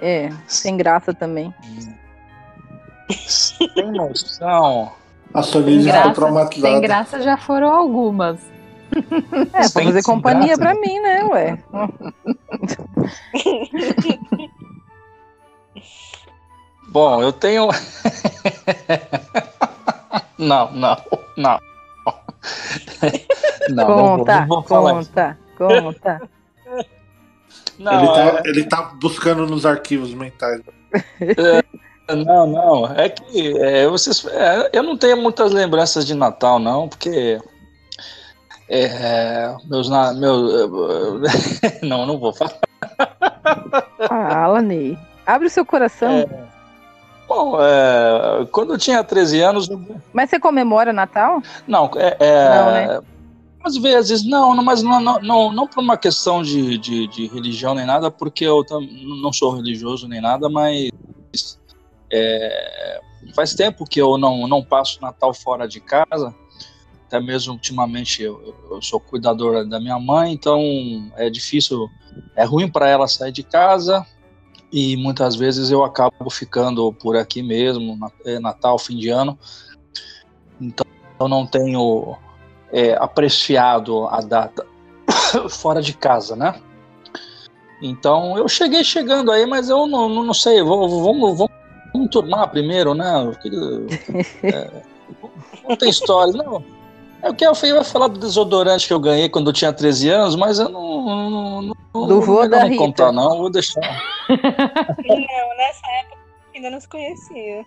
[0.01, 1.53] É, sem graça também.
[3.73, 4.91] Tem noção.
[5.33, 6.73] A Sem Sonia já graça, traumatizada.
[6.73, 8.39] sem graça já foram algumas.
[8.93, 9.01] É,
[9.49, 11.63] pra Sem- fazer sem companhia graça, pra mim, né, ué?
[16.98, 17.68] Bom, eu tenho.
[20.36, 20.98] não, não,
[21.38, 21.60] não.
[23.70, 25.12] Não, não vou, Conta, não vou falar isso.
[25.12, 26.22] conta, conta.
[27.78, 30.60] Não, ele, tá, é- ele tá buscando nos arquivos mentais.
[32.26, 32.91] Não, não.
[32.95, 37.39] É que é, vocês, é, eu não tenho muitas lembranças de Natal, não, porque
[38.68, 40.72] é, meus, na- meu,
[41.84, 42.58] não, não vou falar.
[44.08, 44.98] Fala, Ney.
[45.28, 46.28] Abre o seu coração.
[47.28, 49.67] Bom, é, quando eu tinha 13 anos,
[50.13, 51.41] Mas você comemora Natal?
[51.67, 52.99] não, é, é, Não, né?
[53.63, 57.75] às vezes não, mas não, não, não, não por uma questão de, de, de religião
[57.75, 58.63] nem nada, porque eu
[59.21, 60.89] não sou religioso nem nada, mas
[62.11, 63.01] é,
[63.36, 66.34] faz tempo que eu não, não passo Natal fora de casa.
[67.07, 70.61] Até mesmo ultimamente eu, eu- sou cuidadora da minha mãe, então
[71.15, 71.89] é difícil,
[72.36, 74.05] é ruim para ela sair de casa
[74.72, 79.38] e muitas vezes eu acabo ficando por aqui mesmo, é, Natal, fim de ano.
[80.59, 80.86] Então
[81.20, 82.15] eu não tenho
[82.72, 84.65] é, apreciado a data
[85.49, 86.61] fora de casa, né?
[87.82, 92.49] Então eu cheguei chegando aí, mas eu não, não, não sei, vamos, vamos, vamos, turmar
[92.49, 93.32] primeiro, né?
[94.43, 94.84] É,
[95.68, 96.63] não tem histórias, não.
[97.28, 100.09] É o que eu ia falar do desodorante que eu ganhei quando eu tinha 13
[100.09, 101.03] anos, mas eu não.
[101.30, 102.78] não, não Do não, da não Rita.
[102.82, 103.82] contar, não, vou deixar.
[104.30, 106.17] Não, nessa época
[106.55, 107.65] ainda não se conhecia.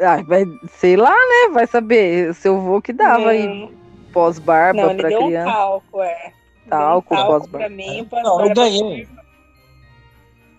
[0.00, 1.52] Ah, vai, sei lá, né?
[1.52, 2.34] Vai saber.
[2.34, 3.70] Seu vô que dava aí
[4.12, 5.50] pós-barba pra deu um criança.
[5.52, 6.32] talco, é.
[6.66, 7.58] Deu Talco, um talco pós-barba.
[7.58, 9.08] pra mim, Não, eu ganhei.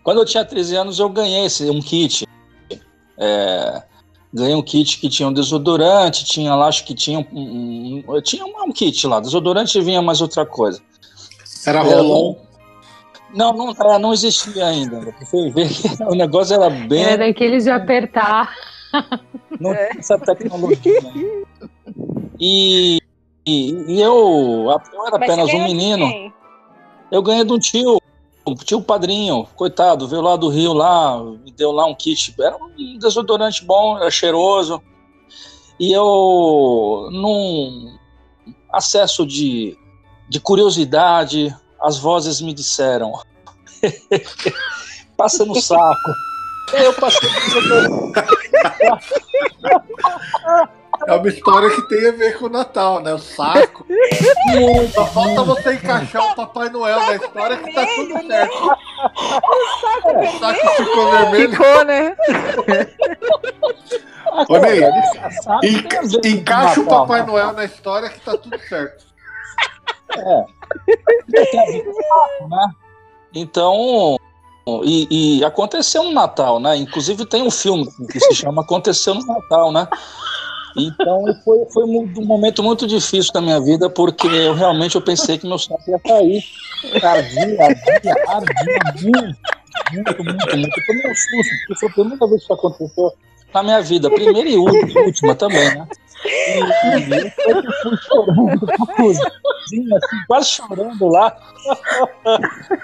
[0.01, 2.25] Quando eu tinha 13 anos, eu ganhei esse, um kit.
[3.17, 3.83] É,
[4.33, 8.21] ganhei um kit que tinha um desodorante, tinha lá, acho que tinha um, um- um-
[8.21, 10.81] tinha um, um kit lá, desodorante vinha mais outra coisa.
[11.65, 12.35] Era É, rolon.
[13.33, 14.99] Não, não, é, não existia ainda.
[15.53, 17.03] Ver que o negócio era bem.
[17.03, 18.53] Era daqueles de apertar.
[19.59, 20.99] Não tinha essa tecnologia.
[20.99, 21.39] ainda.
[22.39, 22.99] E,
[23.45, 24.79] e, e eu, eu era
[25.19, 26.07] Mas você apenas um menino.
[26.07, 26.33] quem?
[27.11, 27.98] Eu ganhei de um tio,
[28.49, 32.33] um tio padrinho, coitado, veio lá do Rio lá, me deu lá um kit.
[32.39, 34.81] Era um desodorante bom, era cheiroso.
[35.79, 37.97] E eu, num
[38.71, 39.77] acesso de,
[40.27, 43.13] de curiosidade, as vozes me disseram:
[45.15, 46.11] passa no saco.
[46.73, 48.19] Eu passei no desodorante.
[51.07, 53.13] É uma história que tem a ver com o Natal, né?
[53.13, 53.85] O saco.
[54.93, 58.49] Só falta você encaixar o Papai Noel na história que tá tudo vermelho, né?
[59.81, 60.19] certo.
[60.19, 61.51] O saco ficou vermelho.
[61.51, 62.17] Ficou, né?
[64.47, 64.81] Ô, Ney,
[65.63, 69.05] enca encaixa o Papai Noel na história que tá tudo certo.
[70.17, 70.45] É.
[73.33, 74.17] Então,
[74.83, 76.75] e, e, aconteceu no Natal, né?
[76.77, 79.87] Inclusive tem um filme que se chama Aconteceu no Natal, né?
[80.87, 85.37] Então foi, foi um momento muito difícil da minha vida, porque eu realmente eu pensei
[85.37, 86.43] que meu saco ia cair.
[87.01, 89.35] Ardia, ardia, ardia
[89.91, 90.79] muito, muito, muito.
[90.79, 93.13] Eu tomei um susto, porque foi a primeira vez que isso aconteceu
[93.53, 95.87] na minha vida, primeira e última também, né?
[96.25, 101.35] E, e eu fui chorando, assim, quase chorando lá.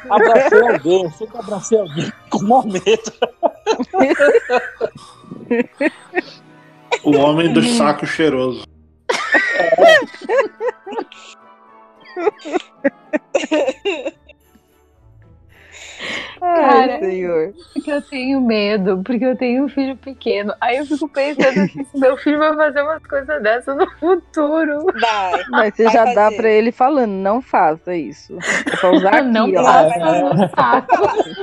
[0.10, 3.12] abracei alguém, sei que abracei alguém com maior medo.
[7.04, 8.64] O homem do saco cheiroso.
[9.78, 9.96] É.
[16.40, 17.54] Cara, Ai, senhor.
[17.74, 20.54] Porque eu tenho medo, porque eu tenho um filho pequeno.
[20.62, 24.86] Aí eu fico pensando assim, se meu filho vai fazer umas coisas dessas no futuro.
[25.00, 25.44] Vai.
[25.50, 26.16] Mas você vai já fazer.
[26.16, 28.38] dá pra ele falando, não faça isso.
[28.68, 29.64] É pra usar aqui, não ó.
[29.64, 30.96] Faça no saco.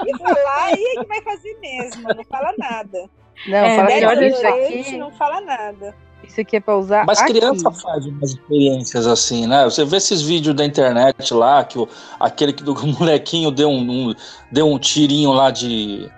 [0.07, 3.11] E falar, e ele vai fazer mesmo, não fala nada.
[3.47, 4.97] Não, é, fala que olha isso aqui.
[4.97, 5.95] Não fala nada.
[6.25, 7.05] Isso aqui é pra usar.
[7.05, 7.33] Mas aqui.
[7.33, 9.65] criança faz umas experiências assim, né?
[9.65, 11.89] Você vê esses vídeos da internet lá, que o,
[12.19, 14.15] aquele que do molequinho deu um, um,
[14.51, 16.11] deu um tirinho lá de.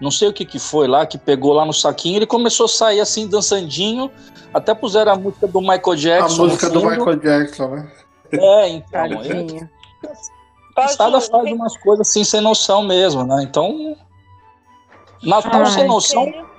[0.00, 2.68] Não sei o que, que foi lá, que pegou lá no saquinho, ele começou a
[2.68, 4.10] sair assim, dançandinho.
[4.52, 6.42] Até puseram a música do Michael Jackson.
[6.42, 7.92] A música do Michael Jackson, né?
[8.32, 9.68] É, então.
[10.76, 13.42] A Cada faz umas coisas assim sem noção mesmo, né?
[13.42, 13.96] Então.
[15.22, 16.51] Natal sem noção.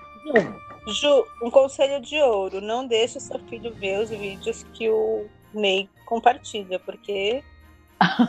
[0.87, 5.89] Ju, um conselho de ouro: não deixe seu filho ver os vídeos que o Ney
[6.05, 7.43] compartilha, porque.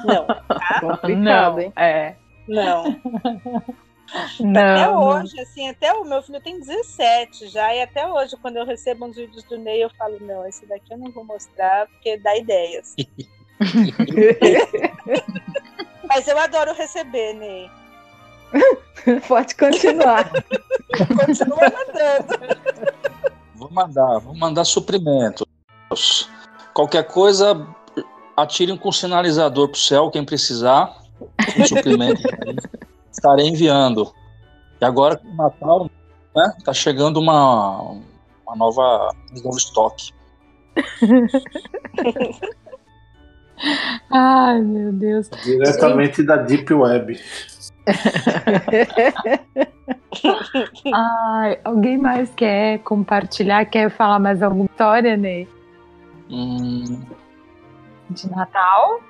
[0.05, 0.26] Não.
[0.26, 0.80] Tá?
[0.80, 1.72] Complicado, hein?
[1.76, 2.14] É.
[2.47, 2.84] Não.
[4.38, 8.59] Não, até hoje, assim, até o meu filho tem 17 já, e até hoje, quando
[8.59, 11.86] eu recebo uns vídeos do Ney, eu falo, não, esse daqui eu não vou mostrar,
[11.86, 12.95] porque dá ideias.
[16.07, 17.68] Mas eu adoro receber, Ney.
[19.29, 20.31] Pode continuar.
[20.97, 22.35] Continua mandando.
[23.55, 25.47] Vou mandar, vou mandar suprimentos.
[26.73, 27.67] Qualquer coisa,
[28.37, 31.03] atirem com sinalizador pro céu, quem precisar.
[31.57, 32.21] Um suprimento.
[33.13, 34.13] estarei enviando.
[34.81, 35.91] E agora com o Natal,
[36.35, 36.53] né?
[36.65, 37.97] Tá chegando uma,
[38.47, 40.13] uma nova, um novo estoque.
[44.11, 45.31] Ai, meu Deus.
[45.45, 47.21] Diretamente da Deep Web.
[50.95, 53.64] Ai, alguém mais quer compartilhar?
[53.66, 55.49] Quer falar mais alguma história, Ney?
[56.30, 57.03] Hum.
[58.11, 59.01] De Natal?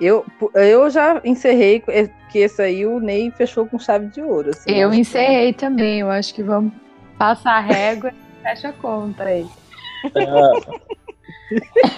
[0.00, 0.24] Eu,
[0.54, 1.82] eu já encerrei,
[2.30, 4.50] que esse aí o Ney fechou com chave de ouro.
[4.50, 6.72] Assim, eu encerrei também, eu acho que vamos
[7.18, 9.46] passar a régua e fecha a conta aí.
[10.14, 10.90] É.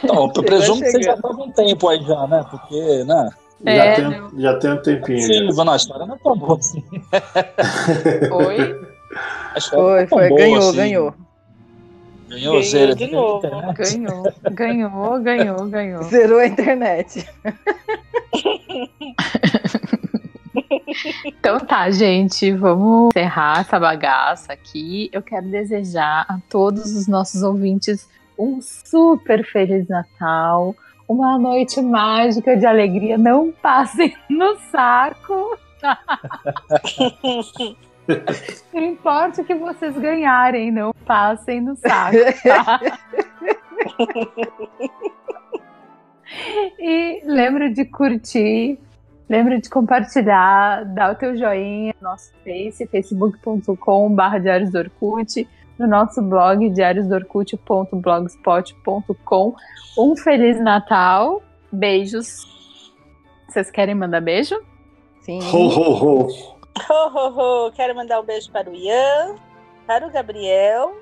[0.02, 2.42] Então, eu presumo que você já estava um tempo aí já, né?
[2.50, 3.28] Porque, né?
[3.64, 5.20] É, já, tem, já tem um tempinho.
[5.20, 6.82] Sim, a história não é tão boa assim.
[8.28, 8.80] Foi?
[9.70, 10.76] Foi, foi, ganhou, assim.
[10.76, 11.14] ganhou.
[12.28, 13.42] Ganhou, ganhou zero de novo.
[13.42, 16.02] Ganhou, ganhou, ganhou, ganhou.
[16.04, 17.28] Zerou a internet.
[21.26, 25.10] então tá, gente, vamos encerrar essa bagaça aqui.
[25.12, 28.08] Eu quero desejar a todos os nossos ouvintes
[28.38, 30.74] um super feliz Natal
[31.12, 33.16] uma noite mágica de alegria.
[33.18, 35.56] Não passem no saco.
[38.72, 42.80] Não importa o que vocês ganharem, não passem no saco, tá?
[46.80, 48.76] e lembra de curtir,
[49.28, 53.70] lembra de compartilhar, dar o teu joinha no nosso face, facebook.com.br
[55.78, 59.54] no nosso blog diariosdorkut.blogspot.com.
[59.98, 62.50] Um feliz Natal, beijos.
[63.48, 64.60] Vocês querem mandar beijo?
[65.20, 65.38] Sim.
[65.52, 66.26] Ho, ho, ho.
[66.88, 67.72] Ho, ho, ho.
[67.72, 69.36] Quero mandar um beijo para o Ian,
[69.86, 70.96] para o Gabriel.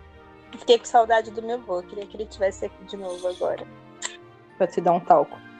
[0.58, 1.82] Fiquei com saudade do meu avô.
[1.82, 3.64] Queria que ele estivesse aqui de novo agora.
[4.58, 5.38] Para te dar um talco.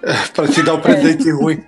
[0.00, 1.60] É, para te dar um presente ruim.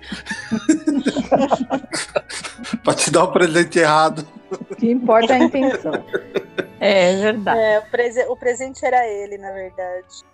[2.81, 4.25] para te dar um presente errado.
[4.69, 5.91] O que importa é a intenção.
[6.81, 7.59] É, é verdade.
[7.59, 10.25] É, o, prese o, presente era ele, na verdade.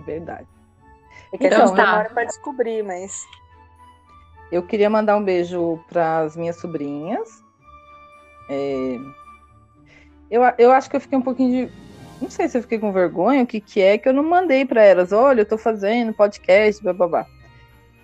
[0.00, 0.46] Verdade.
[1.32, 1.84] É que então, a gente tá.
[1.84, 3.24] demora para descobrir, mas.
[4.52, 7.42] Eu queria mandar um beijo para as minhas sobrinhas.
[8.50, 8.98] É...
[10.30, 11.72] Eu, eu acho que eu fiquei um pouquinho de.
[12.20, 14.66] Não sei se eu fiquei com vergonha, o que, que é, que eu não mandei
[14.66, 15.10] para elas.
[15.10, 17.26] Olha, eu tô fazendo podcast, blá.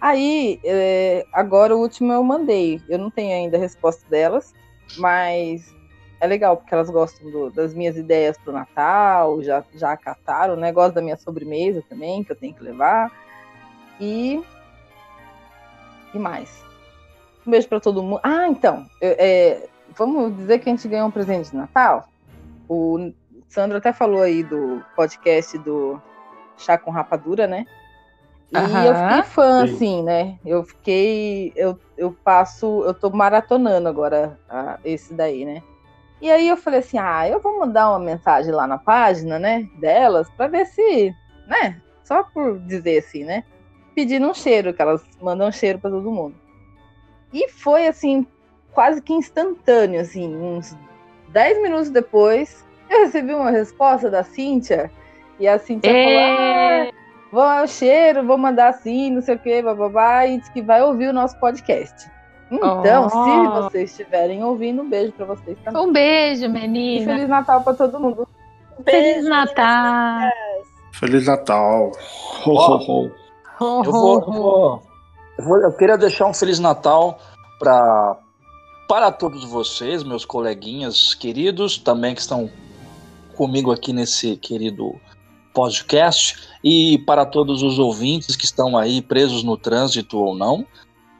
[0.01, 1.27] Aí, é...
[1.35, 2.81] agora o último eu mandei.
[2.89, 4.55] Eu não tenho ainda a resposta delas,
[4.97, 5.79] mas
[6.21, 10.71] é legal, porque elas gostam do, das minhas ideias pro Natal, já, já acataram, né?
[10.71, 13.11] Gosto da minha sobremesa também, que eu tenho que levar.
[13.99, 14.43] E.
[16.12, 16.62] E mais?
[17.47, 18.21] Um beijo para todo mundo.
[18.23, 19.66] Ah, então, é,
[19.97, 22.07] vamos dizer que a gente ganhou um presente de Natal?
[22.68, 23.12] O
[23.49, 26.01] Sandro até falou aí do podcast do
[26.59, 27.64] Chá com Rapadura, né?
[28.53, 29.75] E eu fiquei fã, Sim.
[29.75, 30.39] assim, né?
[30.45, 31.53] Eu fiquei.
[31.55, 32.83] Eu, eu passo.
[32.85, 35.62] Eu tô maratonando agora a, esse daí, né?
[36.21, 39.68] E aí eu falei assim: ah, eu vou mandar uma mensagem lá na página, né?
[39.79, 41.14] Delas, pra ver se.
[41.47, 41.81] né?
[42.05, 43.45] Só por dizer assim, né?
[43.95, 46.35] Pedindo um cheiro, que elas mandam um cheiro para todo mundo.
[47.33, 48.27] E foi assim,
[48.73, 50.77] quase que instantâneo, assim, uns
[51.29, 54.91] 10 minutos depois, eu recebi uma resposta da Cíntia.
[55.39, 56.91] E a Cíntia é...
[57.31, 60.62] falou: ah, vou cheiro, vou mandar assim, não sei o que, bababá, e disse que
[60.62, 62.11] vai ouvir o nosso podcast.
[62.51, 63.11] Então, oh.
[63.11, 65.83] se vocês estiverem ouvindo, um beijo para vocês também.
[65.83, 67.03] Um beijo, menina.
[67.03, 68.29] E Feliz Natal para todo mundo.
[68.81, 70.31] Beijo, Feliz Natal.
[70.93, 71.93] Feliz Natal.
[72.45, 73.11] Ho, ho, ho.
[73.61, 74.83] Eu, vou, eu, vou,
[75.39, 77.19] eu, vou, eu queria deixar um Feliz Natal
[77.59, 78.17] para
[78.89, 82.51] para todos vocês, meus coleguinhas queridos, também que estão
[83.37, 85.01] comigo aqui nesse querido
[85.55, 90.67] podcast e para todos os ouvintes que estão aí presos no trânsito ou não.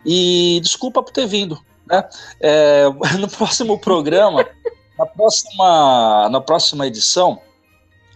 [0.05, 1.59] E desculpa por ter vindo.
[1.86, 2.05] Né?
[2.40, 2.84] É,
[3.18, 4.46] no próximo programa,
[4.98, 7.38] na, próxima, na próxima edição,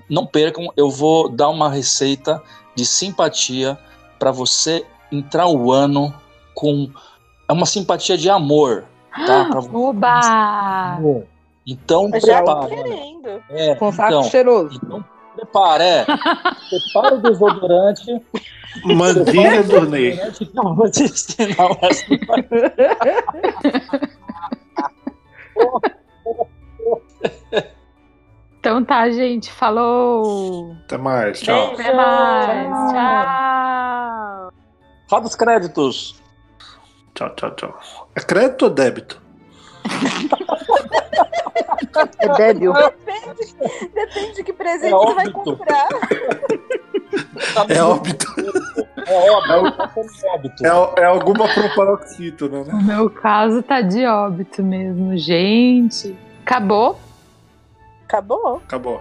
[0.09, 2.43] não percam, eu vou dar uma receita
[2.75, 3.79] de simpatia
[4.19, 6.15] para você entrar o ano
[6.55, 6.91] com
[7.49, 8.85] é uma simpatia de amor,
[9.27, 9.45] tá?
[9.47, 10.99] Pra Oba!
[11.67, 12.69] Então, já prepara.
[12.69, 13.43] querendo.
[13.51, 14.81] É, com saco então, cheiroso.
[14.83, 15.05] Então,
[15.35, 16.05] prepara, é.
[16.71, 18.23] prepara o desodorante.
[18.83, 20.19] Mandinha do Ney.
[20.53, 21.69] Não, vou te ensinar
[28.59, 29.53] Então tá, gente.
[29.53, 30.75] Falou.
[30.85, 31.41] Até mais.
[31.41, 31.75] Tchau.
[31.75, 32.69] Até mais.
[32.93, 34.53] Tchau.
[35.11, 36.23] Roda os créditos.
[37.15, 37.79] Tchau, tchau, tchau.
[38.17, 39.23] É crédito ou débito?
[42.19, 42.73] É débil.
[42.73, 43.55] Depende,
[43.95, 45.89] depende de que presente é você vai comprar.
[47.69, 48.27] É óbito.
[49.07, 49.23] É
[50.35, 50.67] óbito.
[50.67, 52.73] É, é alguma proparoxítona, né?
[52.73, 56.17] No meu caso tá de óbito mesmo, gente.
[56.43, 56.99] Acabou?
[58.07, 58.57] Acabou.
[58.65, 59.01] Acabou.